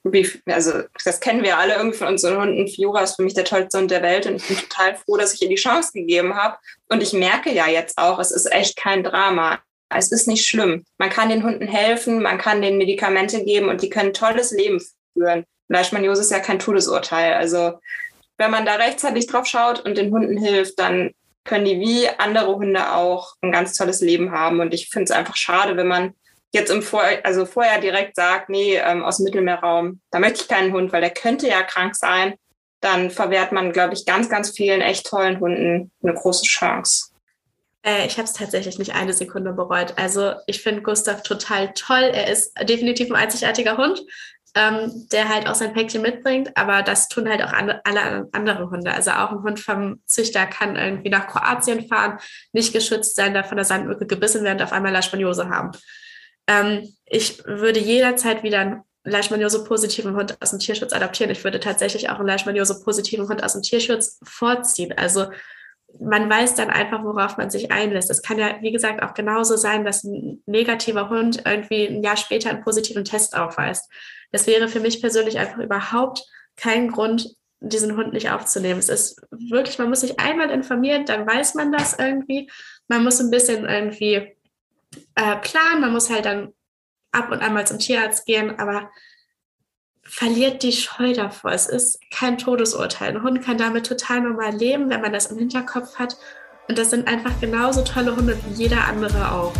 also 0.47 0.81
das 1.05 1.19
kennen 1.19 1.43
wir 1.43 1.59
alle 1.59 1.75
irgendwie 1.75 1.97
von 1.97 2.07
unseren 2.07 2.41
Hunden. 2.41 2.67
Fiora 2.67 3.03
ist 3.03 3.17
für 3.17 3.21
mich 3.21 3.35
der 3.35 3.45
tollste 3.45 3.77
Hund 3.77 3.91
der 3.91 4.01
Welt 4.01 4.25
und 4.25 4.37
ich 4.37 4.47
bin 4.47 4.57
total 4.57 4.95
froh, 4.95 5.17
dass 5.17 5.35
ich 5.35 5.43
ihr 5.43 5.49
die 5.49 5.55
Chance 5.55 5.91
gegeben 5.93 6.35
habe. 6.35 6.57
Und 6.89 7.03
ich 7.03 7.13
merke 7.13 7.53
ja 7.53 7.67
jetzt 7.67 7.97
auch, 7.99 8.17
es 8.17 8.31
ist 8.31 8.51
echt 8.51 8.75
kein 8.75 9.03
Drama. 9.03 9.59
Es 9.95 10.11
ist 10.11 10.27
nicht 10.27 10.47
schlimm. 10.47 10.83
Man 10.97 11.11
kann 11.11 11.29
den 11.29 11.43
Hunden 11.43 11.67
helfen, 11.67 12.23
man 12.23 12.39
kann 12.39 12.63
denen 12.63 12.79
Medikamente 12.79 13.43
geben 13.43 13.69
und 13.69 13.83
die 13.83 13.89
können 13.89 14.13
tolles 14.13 14.49
Leben 14.49 14.81
führen. 15.13 15.45
Leishmaniose 15.67 16.21
ist 16.21 16.31
ja 16.31 16.39
kein 16.39 16.57
Todesurteil. 16.57 17.33
Also 17.33 17.73
wenn 18.37 18.49
man 18.49 18.65
da 18.65 18.75
rechtzeitig 18.75 19.27
drauf 19.27 19.45
schaut 19.45 19.85
und 19.85 19.95
den 19.95 20.11
Hunden 20.11 20.37
hilft, 20.37 20.79
dann 20.79 21.13
können 21.43 21.65
die 21.65 21.79
wie 21.79 22.07
andere 22.17 22.55
Hunde 22.55 22.93
auch 22.93 23.33
ein 23.41 23.51
ganz 23.51 23.75
tolles 23.75 24.01
Leben 24.01 24.31
haben. 24.31 24.59
Und 24.59 24.73
ich 24.73 24.89
finde 24.89 25.05
es 25.05 25.11
einfach 25.11 25.35
schade, 25.35 25.75
wenn 25.77 25.87
man 25.87 26.13
jetzt 26.53 26.71
im 26.71 26.81
Vor 26.81 27.03
also 27.23 27.45
vorher 27.45 27.81
direkt 27.81 28.15
sagt, 28.15 28.49
nee, 28.49 28.77
ähm, 28.77 29.03
aus 29.03 29.17
dem 29.17 29.25
Mittelmeerraum, 29.25 30.01
da 30.11 30.19
möchte 30.19 30.41
ich 30.41 30.47
keinen 30.47 30.73
Hund, 30.73 30.93
weil 30.93 31.01
der 31.01 31.09
könnte 31.09 31.47
ja 31.47 31.63
krank 31.63 31.95
sein, 31.95 32.35
dann 32.79 33.09
verwehrt 33.09 33.51
man, 33.51 33.71
glaube 33.71 33.93
ich, 33.93 34.05
ganz, 34.05 34.29
ganz 34.29 34.51
vielen 34.51 34.81
echt 34.81 35.07
tollen 35.07 35.39
Hunden 35.39 35.91
eine 36.03 36.13
große 36.13 36.45
Chance. 36.45 37.13
Äh, 37.83 38.05
ich 38.07 38.17
habe 38.17 38.25
es 38.25 38.33
tatsächlich 38.33 38.77
nicht 38.77 38.95
eine 38.95 39.13
Sekunde 39.13 39.53
bereut. 39.53 39.93
Also 39.97 40.33
ich 40.47 40.61
finde 40.61 40.81
Gustav 40.81 41.23
total 41.23 41.73
toll. 41.73 42.11
Er 42.13 42.31
ist 42.31 42.53
definitiv 42.63 43.09
ein 43.09 43.15
einzigartiger 43.15 43.77
Hund 43.77 44.01
ähm, 44.55 45.07
der 45.11 45.29
halt 45.29 45.47
auch 45.47 45.55
sein 45.55 45.73
Päckchen 45.73 46.01
mitbringt, 46.01 46.55
aber 46.55 46.83
das 46.83 47.07
tun 47.07 47.27
halt 47.27 47.43
auch 47.43 47.53
alle, 47.53 47.83
alle 47.85 48.29
andere 48.31 48.69
Hunde. 48.69 48.93
Also 48.93 49.11
auch 49.11 49.31
ein 49.31 49.43
Hund 49.43 49.59
vom 49.59 50.01
Züchter 50.05 50.45
kann 50.45 50.75
irgendwie 50.75 51.09
nach 51.09 51.27
Kroatien 51.27 51.87
fahren, 51.87 52.19
nicht 52.51 52.73
geschützt 52.73 53.15
sein, 53.15 53.33
da 53.33 53.43
von 53.43 53.57
der 53.57 53.65
Sandmücke 53.65 54.05
gebissen 54.05 54.43
werden 54.43 54.59
und 54.59 54.63
auf 54.63 54.73
einmal 54.73 54.91
Leishmaniose 54.91 55.49
haben. 55.49 55.71
Ähm, 56.47 56.87
ich 57.05 57.43
würde 57.45 57.79
jederzeit 57.79 58.43
wieder 58.43 58.59
einen 58.59 58.81
Leishmaniose-positiven 59.05 60.15
Hund 60.15 60.37
aus 60.39 60.51
dem 60.51 60.59
Tierschutz 60.59 60.93
adaptieren. 60.93 61.31
Ich 61.31 61.43
würde 61.43 61.59
tatsächlich 61.59 62.09
auch 62.09 62.19
einen 62.19 62.27
Leishmaniose-positiven 62.27 63.27
Hund 63.27 63.43
aus 63.43 63.53
dem 63.53 63.63
Tierschutz 63.63 64.19
vorziehen. 64.23 64.93
Also 64.95 65.27
man 65.99 66.29
weiß 66.29 66.55
dann 66.55 66.69
einfach, 66.69 67.03
worauf 67.03 67.37
man 67.37 67.49
sich 67.49 67.71
einlässt. 67.71 68.09
Es 68.09 68.21
kann 68.21 68.39
ja, 68.39 68.57
wie 68.61 68.71
gesagt, 68.71 69.03
auch 69.03 69.13
genauso 69.13 69.55
sein, 69.55 69.85
dass 69.85 70.03
ein 70.03 70.41
negativer 70.45 71.09
Hund 71.09 71.43
irgendwie 71.45 71.87
ein 71.87 72.03
Jahr 72.03 72.17
später 72.17 72.49
einen 72.49 72.63
positiven 72.63 73.05
Test 73.05 73.35
aufweist. 73.35 73.91
Das 74.31 74.47
wäre 74.47 74.67
für 74.67 74.79
mich 74.79 75.01
persönlich 75.01 75.37
einfach 75.37 75.59
überhaupt 75.59 76.23
kein 76.55 76.89
Grund, 76.89 77.35
diesen 77.59 77.95
Hund 77.95 78.13
nicht 78.13 78.31
aufzunehmen. 78.31 78.79
Es 78.79 78.89
ist 78.89 79.21
wirklich, 79.31 79.77
man 79.77 79.89
muss 79.89 80.01
sich 80.01 80.19
einmal 80.19 80.49
informieren, 80.49 81.05
dann 81.05 81.25
weiß 81.27 81.55
man 81.55 81.71
das 81.71 81.97
irgendwie. 81.97 82.49
Man 82.87 83.03
muss 83.03 83.19
ein 83.19 83.31
bisschen 83.31 83.65
irgendwie 83.65 84.35
äh, 85.15 85.35
planen, 85.41 85.81
man 85.81 85.93
muss 85.93 86.09
halt 86.09 86.25
dann 86.25 86.53
ab 87.11 87.31
und 87.31 87.41
an 87.41 87.53
mal 87.53 87.67
zum 87.67 87.79
Tierarzt 87.79 88.25
gehen, 88.25 88.59
aber 88.59 88.89
verliert 90.03 90.63
die 90.63 90.71
Scheu 90.71 91.13
davor. 91.13 91.51
Es 91.51 91.67
ist 91.67 91.99
kein 92.11 92.37
Todesurteil. 92.37 93.15
Ein 93.15 93.23
Hund 93.23 93.41
kann 93.41 93.57
damit 93.57 93.87
total 93.87 94.21
normal 94.21 94.53
leben, 94.53 94.89
wenn 94.89 95.01
man 95.01 95.13
das 95.13 95.27
im 95.27 95.37
Hinterkopf 95.37 95.95
hat. 95.95 96.17
Und 96.67 96.77
das 96.77 96.89
sind 96.89 97.07
einfach 97.07 97.39
genauso 97.41 97.83
tolle 97.83 98.15
Hunde 98.15 98.37
wie 98.45 98.63
jeder 98.63 98.85
andere 98.85 99.31
auch. 99.31 99.53